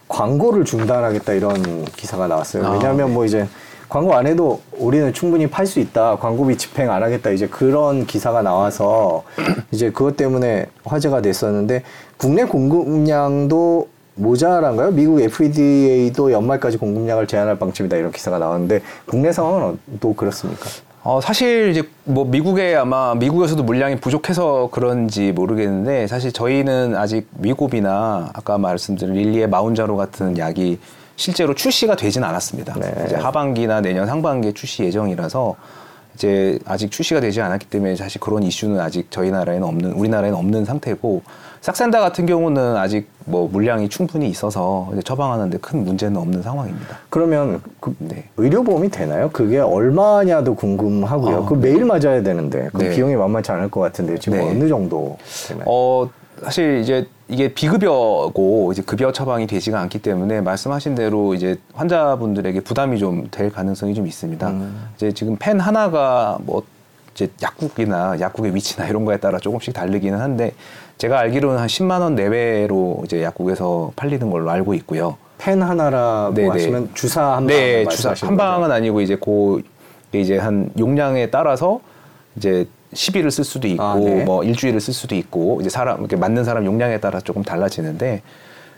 광고를 0.08 0.66
중단하겠다 0.66 1.34
이런 1.34 1.86
기사가 1.86 2.28
나왔어요. 2.28 2.66
아, 2.66 2.72
왜냐하면 2.72 3.10
네. 3.10 3.13
뭐 3.13 3.25
이제 3.25 3.48
광고 3.89 4.13
안 4.13 4.27
해도 4.27 4.62
우리는 4.77 5.12
충분히 5.13 5.48
팔 5.48 5.65
수 5.65 5.79
있다. 5.79 6.17
광고비 6.17 6.58
집행 6.58 6.91
안 6.91 7.01
하겠다. 7.01 7.31
이제 7.31 7.48
그런 7.48 8.05
기사가 8.05 8.43
나와서 8.43 9.24
이제 9.72 9.91
그것 9.91 10.15
때문에 10.15 10.67
화제가 10.86 11.22
됐었는데 11.22 11.81
국내 12.17 12.43
공급량도 12.43 13.88
모자란가요? 14.13 14.91
미국 14.91 15.22
FDA도 15.22 16.31
연말까지 16.31 16.77
공급량을 16.77 17.25
제한할 17.25 17.58
방침이다 17.58 17.98
이런 17.98 18.12
기사가 18.12 18.38
나왔는데 18.38 18.81
국내 19.08 19.31
상황은 19.31 19.79
또 20.00 20.13
그렇습니까? 20.13 20.65
어, 21.01 21.22
사실 21.22 21.69
이제 21.69 21.84
뭐 22.03 22.25
미국에 22.25 22.75
아마 22.75 23.15
미국에서도 23.15 23.63
물량이 23.63 23.96
부족해서 24.01 24.69
그런지 24.72 25.31
모르겠는데 25.31 26.08
사실 26.08 26.31
저희는 26.34 26.96
아직 26.96 27.27
위고비나 27.39 28.31
아까 28.34 28.58
말씀드린 28.58 29.15
릴리의 29.15 29.48
마운자로 29.50 29.96
같은 29.96 30.38
약이 30.38 30.77
실제로 31.20 31.54
출시가 31.54 31.98
되진 31.98 32.24
않았습니다. 32.24 32.76
네. 32.80 32.94
이제 33.06 33.16
하반기나 33.18 33.82
내년 33.82 34.08
상반기에 34.08 34.54
출시 34.54 34.84
예정이라서 34.84 35.54
이제 36.16 36.58
아직 36.66 36.92
출시가 36.92 37.20
되지 37.20 37.42
않았기 37.42 37.66
때문에 37.68 37.98
사실 37.98 38.22
그런 38.22 38.42
이슈는 38.42 38.80
아직 38.80 39.12
저희 39.12 39.30
나라에는 39.30 39.68
없는 39.68 39.92
우리나라에는 39.92 40.40
없는 40.40 40.64
상태고 40.64 41.22
싹센다 41.60 42.00
같은 42.00 42.26
경우는 42.26 42.78
아직 42.78 43.10
뭐 43.26 43.50
물량이 43.50 43.90
충분히 43.90 44.30
있어서 44.30 44.94
처방하는데 45.04 45.58
큰 45.58 45.84
문제는 45.84 46.16
없는 46.16 46.42
상황입니다. 46.42 47.00
그러면 47.10 47.62
그 47.82 47.94
네. 48.00 48.30
의료보험이 48.38 48.90
되나요? 48.90 49.30
그게 49.34 49.60
얼마냐도 49.60 50.56
궁금하고요. 50.56 51.36
어, 51.36 51.46
그 51.46 51.54
매일 51.54 51.84
맞아야 51.84 52.24
되는데 52.24 52.70
그 52.72 52.78
네. 52.78 52.96
비용이 52.96 53.18
만만치 53.18 53.52
않을 53.52 53.70
것 53.70 53.82
같은데 53.82 54.18
지금 54.20 54.38
네. 54.38 54.50
어느 54.50 54.70
정도 54.70 55.18
되나요? 55.50 55.66
어, 55.68 56.10
사실 56.43 56.79
이제 56.79 57.08
이게 57.27 57.53
비급여고 57.53 58.72
이제 58.72 58.81
급여 58.81 59.12
처방이 59.12 59.46
되지가 59.48 59.79
않기 59.81 60.00
때문에 60.00 60.41
말씀하신 60.41 60.96
대로 60.96 61.34
이제 61.34 61.58
환자분들에게 61.74 62.62
부담이 62.62 62.98
좀 63.00 63.27
될 63.31 63.51
가능성이 63.51 63.93
좀 63.93 64.08
있습니다. 64.08 64.48
음. 64.50 64.88
이제 64.96 65.12
지금 65.12 65.36
펜 65.39 65.60
하나가 65.60 66.38
뭐 66.41 66.63
이제 67.13 67.29
약국이나 67.41 68.17
약국의 68.19 68.55
위치나 68.55 68.88
이런 68.88 69.05
거에 69.05 69.17
따라 69.17 69.38
조금씩 69.39 69.74
다르기는 69.74 70.19
한데 70.19 70.53
제가 70.98 71.19
알기로는 71.19 71.60
한 71.60 71.67
10만 71.67 72.01
원 72.01 72.15
내외로 72.15 73.01
이제 73.05 73.22
약국에서 73.24 73.91
팔리는 73.96 74.29
걸로 74.29 74.50
알고 74.50 74.74
있고요. 74.75 75.17
펜 75.38 75.62
하나라고 75.62 76.34
네네. 76.34 76.50
하시면 76.50 76.89
주사 76.93 77.24
한 77.24 77.46
방. 77.46 77.48
네, 77.48 77.86
주사 77.88 78.13
한 78.25 78.36
방은 78.38 78.72
아니고 78.72 79.01
이제 79.01 79.15
고 79.15 79.60
이제 80.13 80.38
한 80.38 80.72
용량에 80.77 81.29
따라서 81.29 81.79
이제 82.36 82.67
10일을 82.93 83.31
쓸 83.31 83.43
수도 83.43 83.67
있고 83.67 83.84
아, 83.84 83.96
네. 83.96 84.24
뭐 84.24 84.43
일주일을 84.43 84.79
쓸 84.79 84.93
수도 84.93 85.15
있고 85.15 85.60
이제 85.62 85.69
사람 85.69 86.00
이렇게 86.00 86.15
맞는 86.15 86.43
사람 86.43 86.65
용량에 86.65 87.00
따라 87.00 87.19
조금 87.19 87.43
달라지는데 87.43 88.22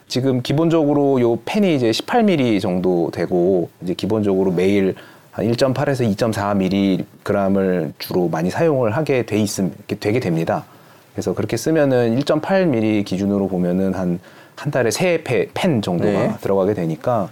지금 0.07 0.41
기본적으로 0.41 1.21
요 1.21 1.37
펜이 1.45 1.75
이제 1.75 1.91
18mm 1.91 2.61
정도 2.61 3.09
되고 3.11 3.69
이제 3.81 3.93
기본적으로 3.93 4.51
매일 4.51 4.95
한 5.31 5.45
1.8에서 5.49 6.15
2.4mg을 6.15 7.93
주로 7.97 8.27
많이 8.27 8.49
사용을 8.49 8.97
하게 8.97 9.25
돼 9.25 9.37
있음 9.37 9.73
되게 9.87 10.19
됩니다. 10.19 10.65
그래서 11.13 11.33
그렇게 11.33 11.55
쓰면은 11.55 12.19
1.8mm 12.19 13.05
기준으로 13.05 13.47
보면은 13.47 13.93
한 13.93 14.19
한 14.61 14.69
달에 14.69 14.91
세 14.91 15.23
펜 15.23 15.81
정도가 15.81 16.11
네. 16.11 16.35
들어가게 16.39 16.75
되니까 16.75 17.29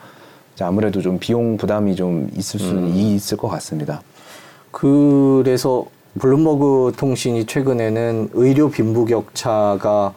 아무래도 0.61 0.99
좀 0.99 1.19
비용 1.19 1.57
부담이 1.57 1.95
좀 1.95 2.27
있을 2.35 2.59
수 2.59 2.71
음. 2.71 2.91
있을 2.95 3.37
것 3.37 3.49
같습니다. 3.49 4.01
그래서 4.71 5.85
블룸버그 6.17 6.93
통신이 6.97 7.45
최근에는 7.45 8.29
의료 8.33 8.69
빈부격차가 8.71 10.13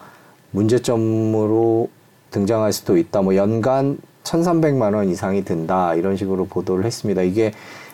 문제점으로 0.51 1.89
등장할 2.31 2.73
수도 2.73 2.97
있다. 2.97 3.21
뭐 3.21 3.35
연간 3.35 3.97
1,300만 4.23 4.95
원 4.95 5.09
이상이 5.09 5.43
든다. 5.43 5.95
이런 5.95 6.17
식으로 6.17 6.45
보도를 6.45 6.85
했습니다. 6.85 7.21
이게 7.21 7.51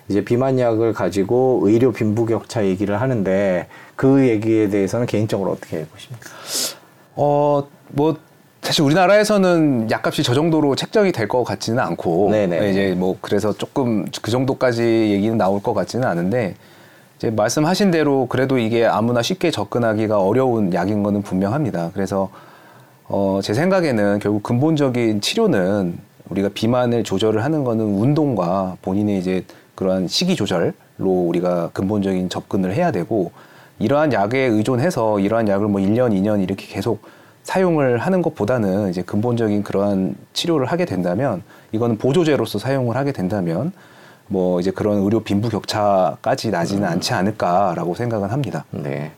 이제 0.08 0.24
비만약을 0.24 0.94
가지고 0.94 1.62
의료 1.64 1.92
빈부격차 1.92 2.66
얘기를 2.66 3.00
하는데 3.02 3.68
그 3.96 4.28
얘기에 4.28 4.70
대해서는 4.70 5.06
개인적으로 5.06 5.52
어떻게 5.52 5.86
보십니까? 5.86 6.30
어, 7.16 7.68
뭐 7.90 8.16
사실 8.62 8.84
우리나라에서는 8.84 9.90
약값이 9.92 10.24
저 10.24 10.34
정도로 10.34 10.76
책정이 10.76 11.12
될 11.12 11.28
것 11.28 11.44
같지는 11.44 11.80
않고 11.80 12.30
네네. 12.32 12.70
이제 12.72 12.96
뭐 12.98 13.18
그래서 13.22 13.54
조금 13.54 14.06
그 14.22 14.32
정도까지 14.32 14.82
얘기는 14.84 15.38
나올 15.38 15.62
것 15.62 15.74
같지는 15.74 16.08
않은데 16.08 16.56
이제 17.20 17.30
말씀하신 17.32 17.92
대로 17.92 18.28
그래도 18.28 18.58
이게 18.58 18.86
아무나 18.86 19.22
쉽게 19.22 19.52
접근하기가 19.52 20.22
어려운 20.22 20.74
약인 20.74 21.04
거는 21.04 21.22
분명합니다. 21.22 21.92
그래서 21.94 22.30
어, 23.10 23.42
제 23.44 23.54
생각에는 23.54 24.20
결국 24.20 24.42
근본적인 24.42 25.20
치료는 25.20 25.98
우리가 26.30 26.50
비만을 26.54 27.04
조절을 27.04 27.44
하는 27.44 27.66
거는 27.66 27.84
운동과 27.84 28.78
본인의 28.82 29.20
이제 29.20 29.44
그러한 29.76 30.08
식이 30.08 30.38
조절로 30.38 30.74
우리가 31.02 31.72
근본적인 31.74 32.30
접근을 32.30 32.74
해야 32.74 32.92
되고 32.92 33.32
이러한 33.80 34.14
약에 34.14 34.40
의존해서 34.40 35.20
이러한 35.20 35.50
약을 35.50 35.68
뭐 35.68 35.82
1년, 35.82 36.14
2년 36.14 36.42
이렇게 36.42 36.68
계속 36.68 37.02
사용을 37.44 37.98
하는 37.98 38.22
것보다는 38.22 38.92
이제 38.92 39.02
근본적인 39.02 39.64
그러한 39.64 40.16
치료를 40.32 40.68
하게 40.68 40.86
된다면 40.86 41.44
이거는 41.74 41.98
보조제로서 41.98 42.60
사용을 42.60 42.96
하게 42.96 43.12
된다면 43.12 43.74
뭐 44.30 44.60
이제 44.60 44.72
그런 44.72 45.00
의료 45.04 45.20
빈부 45.20 45.50
격차까지 45.50 46.52
나지는 46.52 46.88
않지 46.88 47.14
않을까라고 47.14 47.96
생각은 47.96 48.30
합니다. 48.30 48.64
네. 48.72 49.12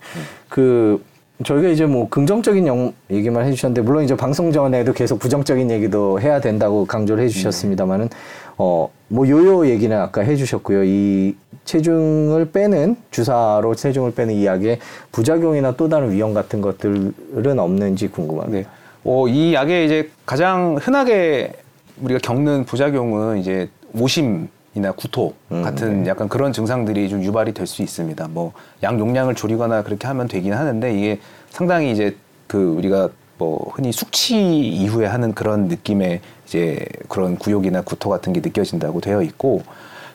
그 0.49 1.03
저희가 1.43 1.69
이제 1.69 1.85
뭐 1.85 2.07
긍정적인 2.09 2.65
영, 2.67 2.93
얘기만 3.09 3.45
해주셨는데 3.45 3.81
물론 3.81 4.03
이제 4.03 4.15
방송 4.15 4.51
전에도 4.51 4.93
계속 4.93 5.19
부정적인 5.19 5.69
얘기도 5.69 6.19
해야 6.19 6.39
된다고 6.39 6.85
강조를 6.85 7.23
해주셨습니다만은 7.25 8.09
어뭐 8.57 9.27
요요 9.27 9.67
얘기는 9.67 9.95
아까 9.97 10.21
해주셨고요. 10.21 10.83
이 10.83 11.35
체중을 11.65 12.51
빼는 12.51 12.95
주사로 13.11 13.75
체중을 13.75 14.13
빼는 14.13 14.33
이 14.33 14.45
약의 14.45 14.79
부작용이나 15.11 15.75
또 15.75 15.89
다른 15.89 16.11
위험 16.11 16.33
같은 16.33 16.61
것들은 16.61 17.59
없는지 17.59 18.07
궁금합니다. 18.07 18.57
네. 18.57 18.65
어, 19.03 19.27
이 19.27 19.53
약의 19.53 19.85
이제 19.85 20.09
가장 20.25 20.77
흔하게 20.79 21.53
우리가 22.01 22.19
겪는 22.19 22.65
부작용은 22.65 23.39
이제 23.39 23.69
오심 23.93 24.47
이나 24.73 24.91
구토 24.93 25.33
음, 25.51 25.63
같은 25.63 26.07
약간 26.07 26.29
그런 26.29 26.53
증상들이 26.53 27.09
좀 27.09 27.23
유발이 27.23 27.53
될 27.53 27.67
수 27.67 27.81
있습니다. 27.81 28.27
뭐약 28.29 28.99
용량을 28.99 29.35
줄이거나 29.35 29.83
그렇게 29.83 30.07
하면 30.07 30.27
되긴 30.27 30.53
하는데 30.53 30.97
이게 30.97 31.19
상당히 31.49 31.91
이제 31.91 32.15
그 32.47 32.75
우리가 32.77 33.09
뭐 33.37 33.71
흔히 33.73 33.91
숙취 33.91 34.35
이후에 34.37 35.07
하는 35.07 35.33
그런 35.33 35.67
느낌의 35.67 36.21
이제 36.45 36.85
그런 37.09 37.37
구욕이나 37.37 37.81
구토 37.81 38.09
같은 38.09 38.33
게 38.33 38.39
느껴진다고 38.39 39.01
되어 39.01 39.21
있고 39.23 39.63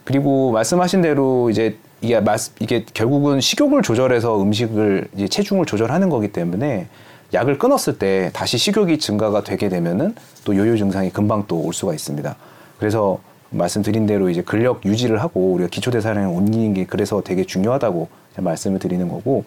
그리고 0.04 0.52
말씀하신 0.52 1.02
대로 1.02 1.50
이제 1.50 1.76
이게 2.00 2.20
말 2.20 2.38
이게 2.60 2.84
결국은 2.94 3.40
식욕을 3.40 3.82
조절해서 3.82 4.40
음식을 4.40 5.08
이제 5.16 5.28
체중을 5.28 5.66
조절하는 5.66 6.08
거기 6.08 6.28
때문에 6.28 6.86
약을 7.34 7.58
끊었을 7.58 7.98
때 7.98 8.30
다시 8.32 8.56
식욕이 8.56 8.98
증가가 8.98 9.42
되게 9.42 9.68
되면은 9.68 10.14
또 10.44 10.56
요요 10.56 10.76
증상이 10.76 11.10
금방 11.10 11.44
또 11.48 11.56
올 11.60 11.74
수가 11.74 11.92
있습니다. 11.92 12.36
그래서 12.78 13.18
말씀드린 13.50 14.06
대로 14.06 14.28
이제 14.28 14.42
근력 14.42 14.84
유지를 14.84 15.20
하고 15.22 15.52
우리가 15.52 15.68
기초 15.70 15.90
대사량을 15.90 16.28
옮기는 16.28 16.74
게 16.74 16.84
그래서 16.86 17.20
되게 17.22 17.44
중요하다고 17.44 18.08
말씀을 18.38 18.78
드리는 18.78 19.08
거고 19.08 19.44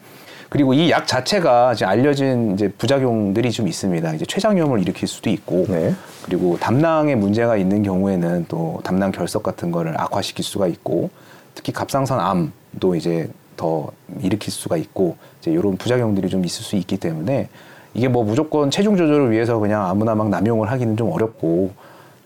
그리고 0.49 0.73
이 0.73 0.89
약 0.89 1.05
자체가 1.05 1.73
이제 1.73 1.85
알려진 1.85 2.53
이제 2.55 2.69
부작용들이 2.69 3.51
좀 3.51 3.67
있습니다. 3.67 4.13
이제 4.15 4.25
췌장염을 4.25 4.81
일으킬 4.81 5.07
수도 5.07 5.29
있고 5.29 5.65
네. 5.67 5.93
그리고 6.23 6.57
담낭에 6.57 7.13
문제가 7.15 7.55
있는 7.55 7.83
경우에는 7.83 8.45
또 8.47 8.79
담낭 8.83 9.11
결석 9.11 9.43
같은 9.43 9.69
거를 9.71 9.93
악화시킬 10.01 10.43
수가 10.43 10.65
있고 10.67 11.11
특히 11.53 11.71
갑상선 11.71 12.19
암도 12.19 12.95
이제 12.95 13.29
더 13.57 13.91
일으킬 14.21 14.51
수가 14.51 14.77
있고 14.77 15.17
이제 15.39 15.51
이런 15.51 15.77
부작용들이 15.77 16.29
좀 16.29 16.43
있을 16.45 16.63
수 16.63 16.75
있기 16.77 16.97
때문에 16.97 17.49
이게 17.93 18.07
뭐 18.07 18.23
무조건 18.23 18.71
체중 18.71 18.97
조절을 18.97 19.29
위해서 19.31 19.59
그냥 19.59 19.85
아무나 19.85 20.15
막 20.15 20.29
남용을 20.29 20.71
하기는 20.71 20.97
좀 20.97 21.11
어렵고 21.11 21.71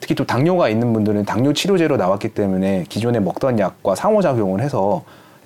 특히 0.04 0.16
또 0.16 0.26
당뇨가 0.26 0.68
있는 0.68 0.92
분들은 0.92 1.24
당뇨 1.24 1.54
치료제로 1.54 1.96
나왔기 1.96 2.34
때문에 2.34 2.84
기존에 2.90 3.22
먹던 3.22 3.58
약과 3.58 3.96
상호작용을 3.96 4.60
해서 4.60 5.06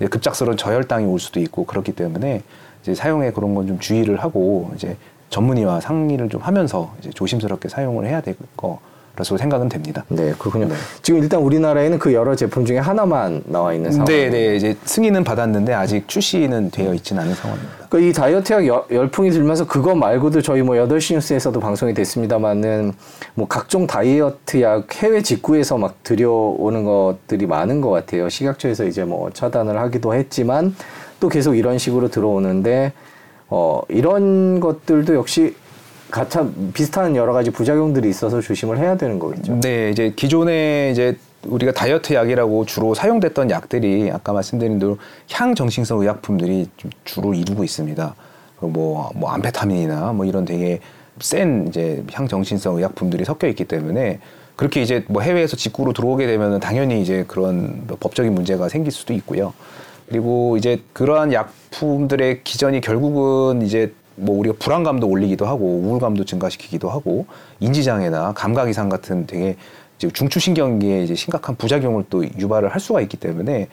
급작스러운 0.10 0.58
저혈당이 0.58 1.06
올 1.06 1.20
수도 1.20 1.40
있고 1.40 1.64
그렇기 1.68 1.92
때문에 1.92 2.42
이제 2.82 2.96
사용에 2.96 3.30
그런 3.30 3.54
건 3.54 3.68
좀 3.68 3.78
주의를 3.78 4.18
하고 4.18 4.72
이제 4.74 4.98
전문의와 5.30 5.80
상의를 5.82 6.30
좀 6.30 6.42
하면서 6.42 6.92
이제 7.00 7.12
조심스럽게 7.12 7.70
사용을 7.70 8.08
해야 8.08 8.20
될 8.22 8.36
거 8.56 8.80
라서 9.17 9.36
생각은 9.36 9.67
됩니다. 9.67 10.05
네, 10.09 10.31
그렇군요. 10.38 10.67
네. 10.67 10.75
지금 11.01 11.24
일단 11.24 11.41
우리나라에는 11.41 11.97
그 11.97 12.13
여러 12.13 12.36
제품 12.36 12.65
중에 12.65 12.77
하나만 12.77 13.41
나와 13.47 13.74
있는 13.74 13.91
상황. 13.91 14.05
네, 14.05 14.29
네, 14.29 14.55
이제 14.55 14.77
승인은 14.86 15.24
받았는데 15.24 15.74
아직 15.74 16.07
출시는 16.07 16.69
되어 16.69 16.93
있지는 16.93 17.24
않은 17.24 17.33
상황입니다. 17.33 17.88
그이 17.89 18.13
다이어트 18.13 18.53
약 18.53 18.67
여- 18.67 18.86
열풍이 18.91 19.31
들면서 19.31 19.65
그거 19.65 19.95
말고도 19.95 20.43
저희 20.43 20.62
뭐 20.62 20.75
8시 20.75 21.15
뉴스에서도 21.15 21.59
방송이 21.59 21.95
됐습니다만은 21.95 22.93
뭐 23.33 23.47
각종 23.47 23.88
다이어트 23.88 24.62
약 24.62 24.86
해외 25.01 25.24
직구에서 25.24 25.79
막 25.79 26.03
들여오는 26.03 26.83
것들이 26.83 27.47
많은 27.47 27.81
것 27.81 27.89
같아요. 27.89 28.29
식약처에서 28.29 28.86
이제 28.86 29.03
뭐 29.03 29.31
차단을 29.31 29.79
하기도 29.79 30.13
했지만 30.13 30.75
또 31.19 31.27
계속 31.27 31.55
이런 31.55 31.79
식으로 31.79 32.09
들어오는데 32.09 32.93
어 33.50 33.81
이런 33.88 34.59
것들도 34.59 35.15
역시 35.15 35.55
가차 36.10 36.48
비슷한 36.74 37.16
여러 37.16 37.34
가지 37.34 37.52
부작용들이 37.52 38.10
있어서 38.10 38.42
조심을 38.42 38.78
해야 38.78 38.96
되는 38.96 39.20
거겠죠. 39.20 39.60
네, 39.62 39.90
이제 39.90 40.14
기존에 40.16 40.92
이제 40.92 41.18
우리가 41.46 41.72
다이어트 41.72 42.14
약이라고 42.14 42.66
주로 42.66 42.94
사용됐던 42.94 43.50
약들이 43.50 44.12
아까 44.12 44.34
말씀드린 44.34 44.80
대로 44.80 44.98
향정신성 45.32 46.00
의약품들이 46.02 46.68
좀 46.78 46.92
주로 47.06 47.34
이루고 47.34 47.63
있습니다. 47.63 48.15
뭐, 48.60 49.12
뭐 49.15 49.32
암페타민이나 49.32 50.13
뭐 50.13 50.26
이런 50.26 50.46
되게 50.46 50.80
센 51.20 51.67
이제 51.67 52.04
향정신성 52.12 52.78
의약품들이 52.78 53.26
섞여 53.26 53.48
있기 53.48 53.65
때문에 53.65 54.20
그렇게 54.56 54.82
이제 54.82 55.06
뭐 55.08 55.22
해외에서 55.22 55.56
직구로 55.56 55.93
들어오게 55.93 56.26
되면은 56.26 56.60
당연히 56.60 57.02
이제 57.02 57.26
그런 57.28 57.84
뭐 57.88 57.98
법적인 58.00 58.34
문제가 58.34 58.70
생길 58.70 58.91
수도 58.91 59.13
있고요. 59.13 59.54
그리고 60.10 60.58
이제 60.58 60.82
그러한 60.93 61.34
약품들의 61.34 62.43
기전이 62.43 62.82
결국은 62.82 63.62
이제 63.62 63.93
뭐 64.17 64.38
우리가 64.39 64.56
불안감도 64.60 65.08
올리기도 65.08 65.45
하고 65.45 65.65
우울감도 65.65 66.25
증가시키기도 66.25 66.89
하고 66.89 67.25
인지장애나 67.60 68.34
감각 68.34 68.69
이상 68.69 68.89
같은 68.89 69.27
되게 69.27 69.56
이제 69.97 70.10
중추신경계에 70.10 71.03
이제 71.03 71.15
심각한 71.15 71.56
부작용을 71.56 72.06
또 72.10 72.25
유발을 72.25 72.69
할 72.69 72.80
수가 72.80 73.01
있기 73.01 73.17
때문에 73.17 73.67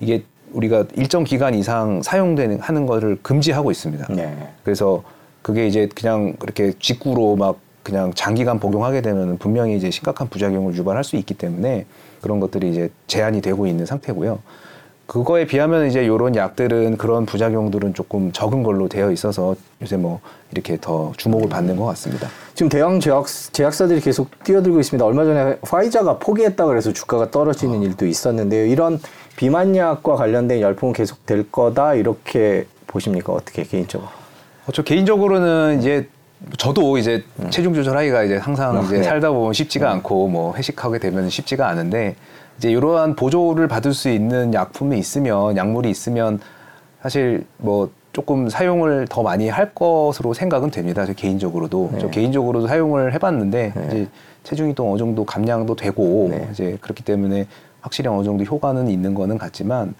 이게 0.00 0.22
우리가 0.52 0.84
일정 0.94 1.24
기간 1.24 1.54
이상 1.54 2.02
사용되는 2.02 2.60
하는 2.60 2.86
거를 2.86 3.18
금지하고 3.22 3.70
있습니다. 3.70 4.06
네. 4.10 4.48
그래서 4.62 5.02
그게 5.42 5.66
이제 5.66 5.88
그냥 5.94 6.34
그렇게 6.38 6.72
직구로 6.78 7.36
막 7.36 7.58
그냥 7.82 8.12
장기간 8.14 8.58
복용하게 8.58 9.00
되면 9.00 9.38
분명히 9.38 9.76
이제 9.76 9.90
심각한 9.90 10.28
부작용을 10.28 10.74
유발할 10.74 11.04
수 11.04 11.16
있기 11.16 11.34
때문에 11.34 11.86
그런 12.20 12.40
것들이 12.40 12.70
이제 12.70 12.90
제한이 13.06 13.40
되고 13.40 13.66
있는 13.66 13.86
상태고요. 13.86 14.40
그거에 15.06 15.46
비하면 15.46 15.86
이제 15.86 16.06
요런 16.06 16.34
약들은 16.34 16.96
그런 16.96 17.26
부작용들은 17.26 17.94
조금 17.94 18.32
적은 18.32 18.64
걸로 18.64 18.88
되어 18.88 19.12
있어서 19.12 19.54
요새 19.80 19.96
뭐 19.96 20.20
이렇게 20.50 20.78
더 20.80 21.12
주목을 21.16 21.48
받는 21.48 21.76
것 21.76 21.84
같습니다. 21.86 22.28
지금 22.54 22.68
대형 22.68 22.98
제약, 22.98 23.26
제약사들이 23.52 24.00
계속 24.00 24.30
뛰어들고 24.42 24.80
있습니다. 24.80 25.04
얼마 25.04 25.24
전에 25.24 25.58
화이자가 25.62 26.18
포기했다 26.18 26.66
그래서 26.66 26.92
주가가 26.92 27.30
떨어지는 27.30 27.82
일도 27.82 28.06
있었는데요. 28.06 28.66
이런 28.66 29.00
비만약과 29.36 30.16
관련된 30.16 30.60
열풍은 30.60 30.92
계속 30.92 31.24
될 31.24 31.50
거다 31.52 31.94
이렇게 31.94 32.66
보십니까? 32.88 33.32
어떻게 33.32 33.62
개인적으로? 33.62 34.08
어, 34.66 34.72
저 34.72 34.82
개인적으로는 34.82 35.78
이제 35.80 36.08
저도 36.58 36.98
이제 36.98 37.24
체중 37.50 37.74
조절하기가 37.74 38.24
이제 38.24 38.36
항상 38.36 38.76
아, 38.76 38.80
이제 38.82 38.98
네. 38.98 39.02
살다 39.04 39.30
보면 39.30 39.52
쉽지가 39.52 39.90
않고 39.92 40.28
뭐 40.28 40.54
회식하게 40.56 40.98
되면 40.98 41.30
쉽지가 41.30 41.68
않은데 41.68 42.16
이제 42.58 42.70
이러한 42.70 43.16
보조를 43.16 43.68
받을 43.68 43.92
수 43.92 44.08
있는 44.08 44.54
약품이 44.54 44.98
있으면 44.98 45.56
약물이 45.56 45.90
있으면 45.90 46.40
사실 47.02 47.44
뭐 47.58 47.90
조금 48.12 48.48
사용을 48.48 49.06
더 49.10 49.22
많이 49.22 49.48
할 49.48 49.74
것으로 49.74 50.32
생각은 50.32 50.70
됩니다. 50.70 51.04
저 51.04 51.12
개인적으로도 51.12 51.90
네. 51.92 51.98
저 52.00 52.08
개인적으로도 52.08 52.66
사용을 52.66 53.12
해봤는데 53.12 53.72
네. 53.74 53.86
이제 53.88 54.08
체중이 54.44 54.74
또 54.74 54.90
어느 54.90 54.98
정도 54.98 55.24
감량도 55.24 55.76
되고 55.76 56.28
네. 56.30 56.48
이제 56.50 56.78
그렇기 56.80 57.04
때문에 57.04 57.46
확실히 57.82 58.08
어느 58.08 58.24
정도 58.24 58.44
효과는 58.44 58.88
있는 58.88 59.12
거는 59.14 59.36
같지만 59.36 59.94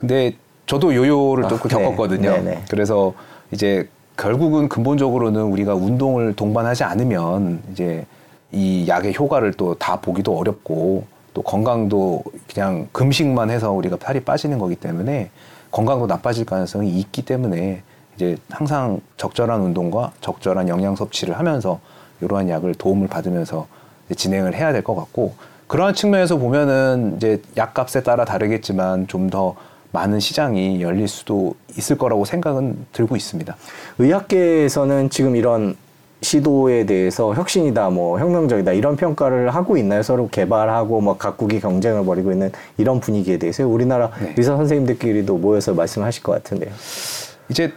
근데 0.00 0.32
저도 0.66 0.94
요요를 0.94 1.44
아, 1.44 1.48
조금 1.48 1.70
네. 1.70 1.76
겪었거든요. 1.76 2.30
네, 2.30 2.40
네. 2.40 2.62
그래서 2.68 3.14
이제 3.52 3.88
결국은 4.16 4.68
근본적으로는 4.68 5.42
우리가 5.42 5.74
운동을 5.74 6.34
동반하지 6.34 6.82
않으면 6.84 7.62
이제 7.70 8.04
이 8.50 8.84
약의 8.88 9.14
효과를 9.14 9.52
또 9.54 9.74
다 9.74 10.00
보기도 10.00 10.36
어렵고 10.36 11.04
또 11.34 11.42
건강도 11.42 12.22
그냥 12.52 12.88
금식만 12.92 13.50
해서 13.50 13.72
우리가 13.72 13.98
살이 14.00 14.20
빠지는 14.20 14.58
거기 14.58 14.76
때문에 14.76 15.30
건강도 15.70 16.06
나빠질 16.06 16.46
가능성이 16.46 16.90
있기 16.90 17.22
때문에 17.22 17.82
이제 18.16 18.36
항상 18.48 19.00
적절한 19.16 19.60
운동과 19.60 20.12
적절한 20.20 20.68
영양 20.68 20.94
섭취를 20.94 21.36
하면서 21.38 21.80
이러한 22.20 22.48
약을 22.48 22.74
도움을 22.76 23.08
받으면서 23.08 23.66
진행을 24.14 24.54
해야 24.54 24.72
될 24.72 24.82
것 24.84 24.94
같고 24.94 25.34
그러한 25.66 25.94
측면에서 25.94 26.36
보면은 26.36 27.14
이제 27.16 27.42
약값에 27.56 28.02
따라 28.04 28.24
다르겠지만 28.24 29.08
좀 29.08 29.30
더 29.30 29.56
많은 29.90 30.18
시장이 30.18 30.82
열릴 30.82 31.06
수도 31.06 31.54
있을 31.78 31.96
거라고 31.96 32.24
생각은 32.24 32.84
들고 32.92 33.14
있습니다. 33.14 33.56
의학계에서는 33.98 35.08
지금 35.10 35.36
이런 35.36 35.76
시도에 36.24 36.86
대해서 36.86 37.32
혁신이다, 37.34 37.90
뭐 37.90 38.18
혁명적이다 38.18 38.72
이런 38.72 38.96
평가를 38.96 39.54
하고 39.54 39.76
있나요? 39.76 40.02
서로 40.02 40.28
개발하고 40.28 41.00
뭐 41.00 41.16
각국이 41.16 41.60
경쟁을 41.60 42.04
벌이고 42.04 42.32
있는 42.32 42.50
이런 42.78 42.98
분위기에 42.98 43.38
대해서 43.38 43.66
우리나라 43.66 44.10
네. 44.20 44.34
의사 44.36 44.56
선생님들끼리도 44.56 45.36
모여서 45.36 45.74
말씀하실 45.74 46.22
것 46.22 46.32
같은데요. 46.32 46.72
이제 47.48 47.72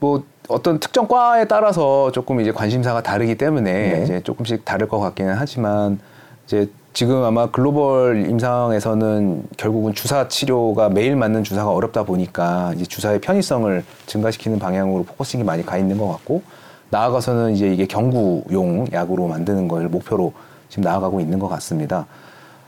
뭐 0.00 0.24
어떤 0.48 0.80
특정 0.80 1.06
과에 1.06 1.44
따라서 1.44 2.10
조금 2.10 2.40
이제 2.40 2.50
관심사가 2.50 3.02
다르기 3.02 3.36
때문에 3.36 3.72
네. 3.72 4.02
이제 4.02 4.20
조금씩 4.20 4.64
다를 4.64 4.88
것 4.88 4.98
같기는 4.98 5.34
하지만 5.36 6.00
이제 6.46 6.68
지금 6.92 7.22
아마 7.22 7.48
글로벌 7.50 8.28
임상에서는 8.28 9.44
결국은 9.56 9.94
주사 9.94 10.26
치료가 10.26 10.88
매일 10.88 11.14
맞는 11.14 11.44
주사가 11.44 11.70
어렵다 11.70 12.02
보니까 12.02 12.72
이제 12.74 12.84
주사의 12.84 13.20
편의성을 13.20 13.84
증가시키는 14.06 14.58
방향으로 14.58 15.04
focusing이 15.04 15.44
많이 15.44 15.64
가 15.64 15.78
있는 15.78 15.98
것 15.98 16.08
같고 16.08 16.42
나아가서는 16.90 17.54
이제 17.54 17.72
이게 17.72 17.86
경구용 17.86 18.88
약으로 18.92 19.26
만드는 19.28 19.68
걸 19.68 19.88
목표로 19.88 20.32
지금 20.68 20.84
나아가고 20.84 21.20
있는 21.20 21.38
것 21.38 21.48
같습니다. 21.48 22.06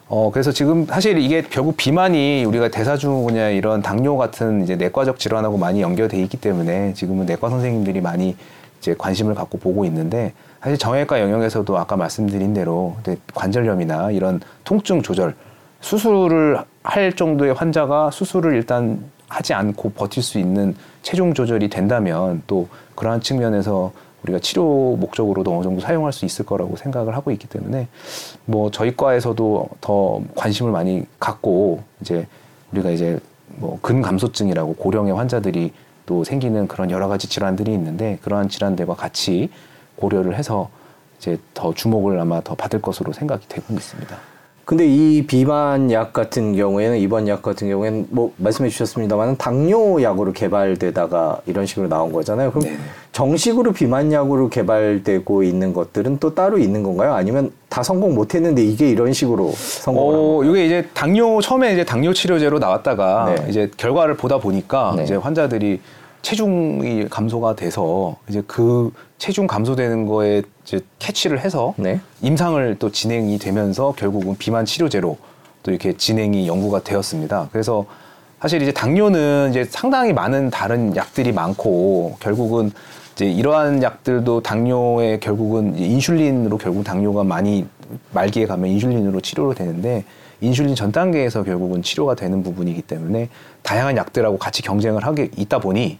어, 0.08 0.30
그래서 0.30 0.52
지금 0.52 0.84
사실 0.86 1.18
이게 1.18 1.42
결국 1.42 1.76
비만이 1.76 2.44
우리가 2.44 2.68
대사증후군이나 2.68 3.48
이런 3.50 3.82
당뇨 3.82 4.16
같은 4.16 4.62
이제 4.62 4.76
내과적 4.76 5.18
질환하고 5.18 5.56
많이 5.56 5.80
연결돼 5.80 6.20
있기 6.22 6.36
때문에 6.36 6.92
지금은 6.94 7.26
내과 7.26 7.48
선생님들이 7.48 8.00
많이 8.00 8.36
이제 8.78 8.94
관심을 8.98 9.34
갖고 9.34 9.58
보고 9.58 9.84
있는데 9.84 10.32
사실 10.60 10.76
정형외과 10.76 11.20
영역에서도 11.20 11.78
아까 11.78 11.96
말씀드린 11.96 12.52
대로 12.52 12.96
관절염이나 13.34 14.10
이런 14.10 14.40
통증 14.64 15.02
조절 15.02 15.34
수술을 15.80 16.58
할 16.82 17.12
정도의 17.12 17.54
환자가 17.54 18.10
수술을 18.10 18.54
일단 18.54 19.02
하지 19.28 19.54
않고 19.54 19.92
버틸 19.92 20.22
수 20.22 20.38
있는 20.38 20.74
체중 21.02 21.32
조절이 21.32 21.70
된다면 21.70 22.42
또 22.46 22.68
그러한 22.94 23.20
측면에서 23.20 23.92
우리가 24.24 24.38
치료 24.38 24.96
목적으로도 24.96 25.52
어느 25.54 25.62
정도 25.62 25.80
사용할 25.80 26.12
수 26.12 26.24
있을 26.24 26.46
거라고 26.46 26.76
생각을 26.76 27.16
하고 27.16 27.30
있기 27.30 27.48
때문에 27.48 27.88
뭐 28.44 28.70
저희 28.70 28.96
과에서도 28.96 29.68
더 29.80 30.20
관심을 30.36 30.70
많이 30.72 31.04
갖고 31.18 31.82
이제 32.00 32.26
우리가 32.72 32.90
이제 32.90 33.18
뭐 33.56 33.78
근감소증이라고 33.82 34.74
고령의 34.74 35.14
환자들이 35.14 35.72
또 36.06 36.24
생기는 36.24 36.66
그런 36.68 36.90
여러 36.90 37.08
가지 37.08 37.28
질환들이 37.28 37.72
있는데 37.74 38.18
그러한 38.22 38.48
질환들과 38.48 38.94
같이 38.94 39.50
고려를 39.96 40.36
해서 40.36 40.68
이제 41.18 41.38
더 41.54 41.72
주목을 41.72 42.18
아마 42.18 42.40
더 42.40 42.54
받을 42.54 42.80
것으로 42.80 43.12
생각이 43.12 43.48
되고 43.48 43.72
있습니다. 43.72 44.31
근데 44.64 44.86
이 44.86 45.26
비만 45.26 45.90
약 45.90 46.12
같은 46.12 46.54
경우에는 46.54 46.98
이번 46.98 47.26
약 47.26 47.42
같은 47.42 47.68
경우에는 47.68 48.06
뭐 48.10 48.32
말씀해 48.36 48.70
주셨습니다만 48.70 49.36
당뇨 49.36 50.00
약으로 50.00 50.32
개발되다가 50.32 51.40
이런 51.46 51.66
식으로 51.66 51.88
나온 51.88 52.12
거잖아요. 52.12 52.50
그럼 52.50 52.64
네네. 52.64 52.76
정식으로 53.10 53.72
비만 53.72 54.12
약으로 54.12 54.48
개발되고 54.48 55.42
있는 55.42 55.72
것들은 55.72 56.18
또 56.18 56.34
따로 56.34 56.58
있는 56.58 56.84
건가요? 56.84 57.12
아니면 57.14 57.50
다 57.68 57.82
성공 57.82 58.14
못 58.14 58.34
했는데 58.34 58.62
이게 58.62 58.88
이런 58.88 59.12
식으로 59.12 59.52
성공을 59.52 60.14
한 60.14 60.20
어, 60.20 60.44
이게 60.44 60.66
이제 60.66 60.88
당뇨 60.94 61.40
처음에 61.40 61.72
이제 61.72 61.84
당뇨 61.84 62.12
치료제로 62.12 62.60
나왔다가 62.60 63.34
네. 63.34 63.46
이제 63.48 63.70
결과를 63.76 64.16
보다 64.16 64.38
보니까 64.38 64.94
네. 64.96 65.02
이제 65.02 65.16
환자들이 65.16 65.80
체중이 66.22 67.08
감소가 67.08 67.56
돼서 67.56 68.16
이제 68.28 68.42
그 68.46 68.92
체중 69.18 69.46
감소되는 69.46 70.06
거에 70.06 70.42
이제 70.64 70.80
캐치를 70.98 71.40
해서 71.40 71.74
네. 71.76 72.00
임상을 72.22 72.76
또 72.78 72.90
진행이 72.90 73.38
되면서 73.38 73.92
결국은 73.96 74.36
비만 74.38 74.64
치료제로 74.64 75.18
또 75.62 75.70
이렇게 75.70 75.96
진행이 75.96 76.48
연구가 76.48 76.82
되었습니다. 76.82 77.48
그래서 77.52 77.86
사실 78.40 78.62
이제 78.62 78.72
당뇨는 78.72 79.50
이제 79.50 79.64
상당히 79.64 80.12
많은 80.12 80.50
다른 80.50 80.96
약들이 80.96 81.32
많고 81.32 82.16
결국은 82.20 82.72
이제 83.14 83.26
이러한 83.26 83.82
약들도 83.82 84.42
당뇨에 84.42 85.18
결국은 85.18 85.76
인슐린으로 85.76 86.58
결국 86.58 86.82
당뇨가 86.82 87.24
많이 87.24 87.66
말기에 88.12 88.46
가면 88.46 88.70
인슐린으로 88.70 89.20
치료를 89.20 89.54
되는데 89.54 90.04
인슐린 90.40 90.74
전 90.74 90.90
단계에서 90.90 91.44
결국은 91.44 91.82
치료가 91.82 92.16
되는 92.16 92.42
부분이기 92.42 92.82
때문에 92.82 93.28
다양한 93.62 93.96
약들하고 93.96 94.38
같이 94.38 94.62
경쟁을 94.62 95.06
하게 95.06 95.30
있다 95.36 95.60
보니 95.60 95.98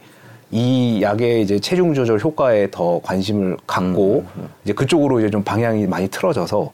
이 0.53 1.01
약의 1.03 1.43
이제 1.43 1.59
체중 1.59 1.95
조절 1.95 2.21
효과에 2.21 2.71
더 2.71 3.01
관심을 3.03 3.57
갖고 3.67 4.25
이제 4.65 4.75
그쪽으로 4.75 5.19
이제 5.21 5.31
좀 5.31 5.43
방향이 5.43 5.87
많이 5.87 6.09
틀어져서 6.09 6.71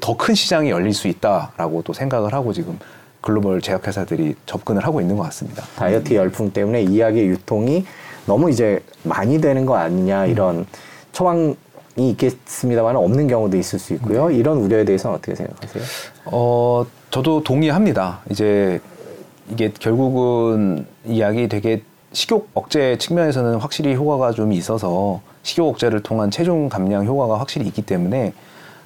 더 0.00 0.16
큰 0.16 0.34
시장이 0.34 0.70
열릴 0.70 0.92
수 0.92 1.06
있다라고 1.06 1.82
또 1.82 1.92
생각을 1.92 2.32
하고 2.32 2.52
지금 2.52 2.78
글로벌 3.20 3.60
제약회사들이 3.60 4.34
접근을 4.46 4.84
하고 4.84 5.00
있는 5.00 5.16
것 5.16 5.22
같습니다. 5.24 5.62
다이어트 5.76 6.14
열풍 6.14 6.50
때문에 6.50 6.82
이 6.82 6.98
약의 6.98 7.26
유통이 7.28 7.84
너무 8.26 8.50
이제 8.50 8.80
많이 9.04 9.40
되는 9.40 9.64
거 9.66 9.76
아니냐 9.76 10.26
이런 10.26 10.66
처방이 11.12 11.54
있겠습니다만 11.96 12.96
없는 12.96 13.28
경우도 13.28 13.56
있을 13.56 13.78
수 13.78 13.92
있고요. 13.94 14.30
이런 14.30 14.58
우려에 14.58 14.84
대해서는 14.84 15.16
어떻게 15.16 15.36
생각하세요? 15.36 15.84
어, 16.24 16.84
저도 17.10 17.44
동의합니다. 17.44 18.20
이제 18.30 18.80
이게 19.50 19.70
결국은 19.78 20.86
이 21.04 21.20
약이 21.20 21.48
되게 21.48 21.82
식욕 22.12 22.48
억제 22.54 22.98
측면에서는 22.98 23.56
확실히 23.56 23.94
효과가 23.94 24.32
좀 24.32 24.52
있어서 24.52 25.20
식욕 25.42 25.68
억제를 25.68 26.02
통한 26.02 26.30
체중 26.30 26.68
감량 26.68 27.06
효과가 27.06 27.38
확실히 27.40 27.66
있기 27.66 27.82
때문에 27.82 28.32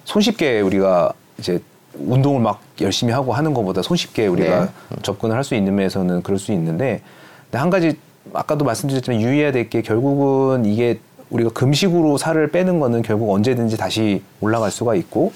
손쉽게 0.04 0.60
우리가 0.60 1.12
이제 1.38 1.60
운동을 1.98 2.40
막 2.40 2.60
열심히 2.80 3.12
하고 3.12 3.32
하는 3.32 3.54
것보다 3.54 3.82
손쉽게 3.82 4.26
우리가 4.26 4.60
네. 4.66 4.96
접근을 5.02 5.34
할 5.36 5.44
수 5.44 5.54
있는 5.54 5.74
면에서는 5.74 6.22
그럴 6.22 6.38
수 6.38 6.52
있는데 6.52 7.00
근데 7.44 7.58
한 7.58 7.70
가지 7.70 7.98
아까도 8.32 8.64
말씀드렸지만 8.64 9.20
유의해야 9.20 9.52
될 9.52 9.68
게 9.70 9.82
결국은 9.82 10.64
이게 10.64 11.00
우리가 11.30 11.50
금식으로 11.50 12.18
살을 12.18 12.50
빼는 12.50 12.78
거는 12.78 13.02
결국 13.02 13.32
언제든지 13.32 13.76
다시 13.76 14.22
올라갈 14.40 14.70
수가 14.70 14.94
있고 14.94 15.32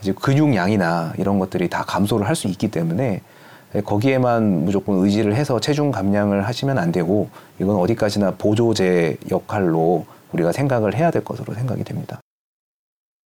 이제 0.00 0.12
근육량이나 0.12 1.14
이런 1.18 1.38
것들이 1.38 1.68
다 1.68 1.84
감소를 1.86 2.26
할 2.26 2.34
수 2.36 2.46
있기 2.48 2.70
때문에 2.70 3.20
거기에만 3.84 4.64
무조건 4.64 4.98
의지를 4.98 5.34
해서 5.34 5.60
체중 5.60 5.90
감량을 5.90 6.46
하시면 6.46 6.78
안 6.78 6.92
되고 6.92 7.28
이건 7.60 7.76
어디까지나 7.76 8.32
보조제 8.32 9.18
역할로 9.30 10.06
우리가 10.32 10.52
생각을 10.52 10.94
해야 10.94 11.10
될 11.10 11.24
것으로 11.24 11.54
생각이 11.54 11.84
됩니다. 11.84 12.20